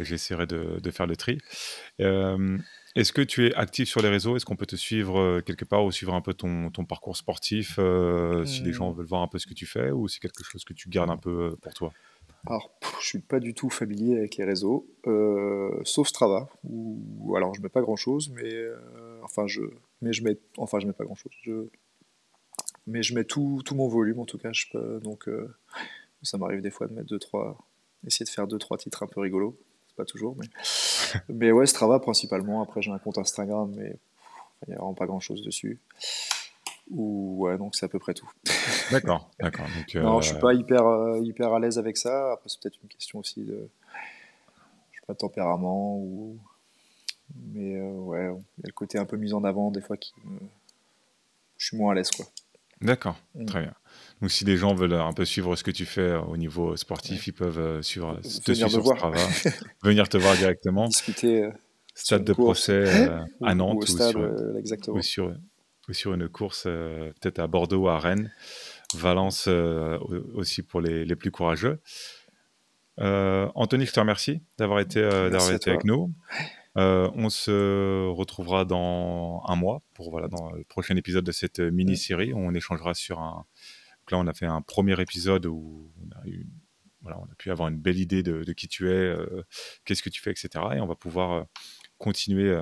[0.00, 1.38] J'essaierai de, de, faire le tri.
[2.96, 4.36] Est-ce que tu es actif sur les réseaux?
[4.36, 7.14] Est-ce qu'on peut te suivre euh, quelque part ou suivre un peu ton, ton parcours
[7.14, 8.96] sportif euh, si les gens hmm.
[8.96, 11.10] veulent voir un peu ce que tu fais ou c'est quelque chose que tu gardes
[11.10, 11.92] un peu euh, pour toi?
[12.46, 12.70] Alors,
[13.00, 14.88] je suis pas du tout familier avec les réseaux,
[15.84, 18.52] sauf Strava, où, alors je mets pas grand chose, mais
[19.24, 19.62] enfin je,
[20.00, 21.32] mais je mets, enfin je mets pas grand chose.
[21.42, 21.66] Je,
[22.86, 24.52] mais je mets tout, tout mon volume en tout cas.
[24.52, 25.28] Je peux, donc
[26.22, 27.58] ça m'arrive des fois de mettre deux trois,
[28.06, 29.58] essayer de faire deux trois titres un peu rigolos
[29.96, 30.48] pas toujours, mais,
[31.28, 32.62] mais ouais, Strava principalement.
[32.62, 33.98] Après, j'ai un compte Instagram, mais
[34.66, 35.80] il n'y a vraiment pas grand chose dessus.
[36.90, 38.30] Ou ouais, donc c'est à peu près tout.
[38.92, 39.66] D'accord, d'accord.
[39.96, 42.32] Non, je suis euh, pas hyper, euh, hyper à l'aise avec ça.
[42.32, 43.68] Après, c'est peut-être une question aussi de,
[44.92, 46.38] je sais pas, tempérament ou
[47.52, 48.26] Mais ouais,
[48.58, 50.14] il y a le côté un peu mis en avant des fois qui
[51.56, 52.26] Je suis moins à l'aise, quoi.
[52.80, 53.46] D'accord, mm.
[53.46, 53.74] très bien.
[54.20, 57.26] Donc si des gens veulent un peu suivre ce que tu fais au niveau sportif,
[57.26, 59.18] ils peuvent suivre, te suivre sur Strava,
[59.82, 60.88] venir te voir directement.
[60.88, 61.48] Discuter.
[61.94, 63.08] stade de procès
[63.42, 64.16] à Nantes ou, stade,
[64.58, 64.96] exactement.
[64.96, 65.34] ou, sur,
[65.88, 68.32] ou sur une course peut-être à Bordeaux ou à Rennes.
[68.94, 71.80] Valence aussi pour les, les plus courageux.
[73.00, 76.12] Euh, Anthony, je te remercie d'avoir été, euh, d'avoir été avec nous.
[76.76, 81.58] Euh, on se retrouvera dans un mois pour voilà dans le prochain épisode de cette
[81.58, 82.32] mini-série.
[82.34, 83.44] On échangera sur un.
[84.10, 86.46] Là, on a fait un premier épisode où on a eu
[87.02, 89.16] voilà, on a pu avoir une belle idée de, qui tu es,
[89.84, 90.48] qu'est-ce que tu fais, etc.
[90.74, 91.46] Et on va pouvoir
[91.98, 92.60] continuer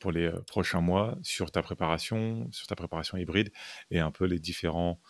[0.00, 3.52] pour les prochains mois sur ta préparation, sur ta préparation hybride
[3.92, 5.00] et un peu les différents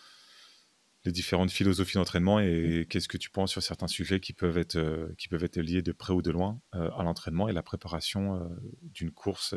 [1.04, 4.76] les différentes philosophies d'entraînement et qu'est-ce que tu penses sur certains sujets qui peuvent être,
[4.76, 7.62] euh, qui peuvent être liés de près ou de loin euh, à l'entraînement et la
[7.62, 8.48] préparation euh,
[8.82, 9.54] d'une course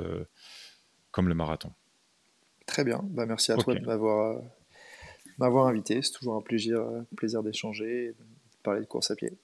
[1.11, 1.73] comme le marathon.
[2.67, 4.41] Très bien, bah, merci à toi de m'avoir,
[5.37, 6.01] m'avoir invité.
[6.01, 6.81] C'est toujours un plaisir,
[7.15, 8.15] plaisir d'échanger et de
[8.63, 9.37] parler de course à pied.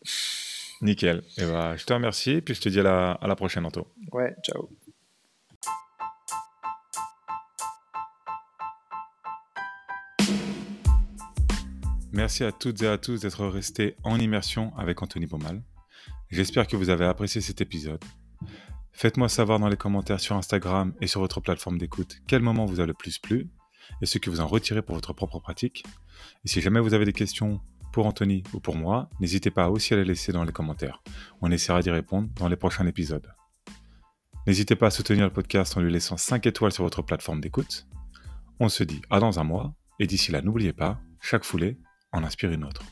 [0.81, 1.23] Nickel.
[1.37, 3.65] Et bah, je te remercie et puis je te dis à la, à la prochaine,
[3.65, 3.87] Anto.
[4.11, 4.69] Ouais, ciao.
[12.13, 15.61] Merci à toutes et à tous d'être restés en immersion avec Anthony Baumal.
[16.29, 18.03] J'espère que vous avez apprécié cet épisode.
[18.91, 22.79] Faites-moi savoir dans les commentaires sur Instagram et sur votre plateforme d'écoute quel moment vous
[22.79, 23.49] a le plus plu
[24.01, 25.83] et ce que vous en retirez pour votre propre pratique.
[26.45, 27.59] Et si jamais vous avez des questions
[27.91, 31.01] pour Anthony ou pour moi, n'hésitez pas aussi à les laisser dans les commentaires.
[31.41, 33.33] On essaiera d'y répondre dans les prochains épisodes.
[34.45, 37.87] N'hésitez pas à soutenir le podcast en lui laissant 5 étoiles sur votre plateforme d'écoute.
[38.59, 41.77] On se dit à dans un mois, et d'ici là, n'oubliez pas, chaque foulée
[42.11, 42.83] en inspire une autre.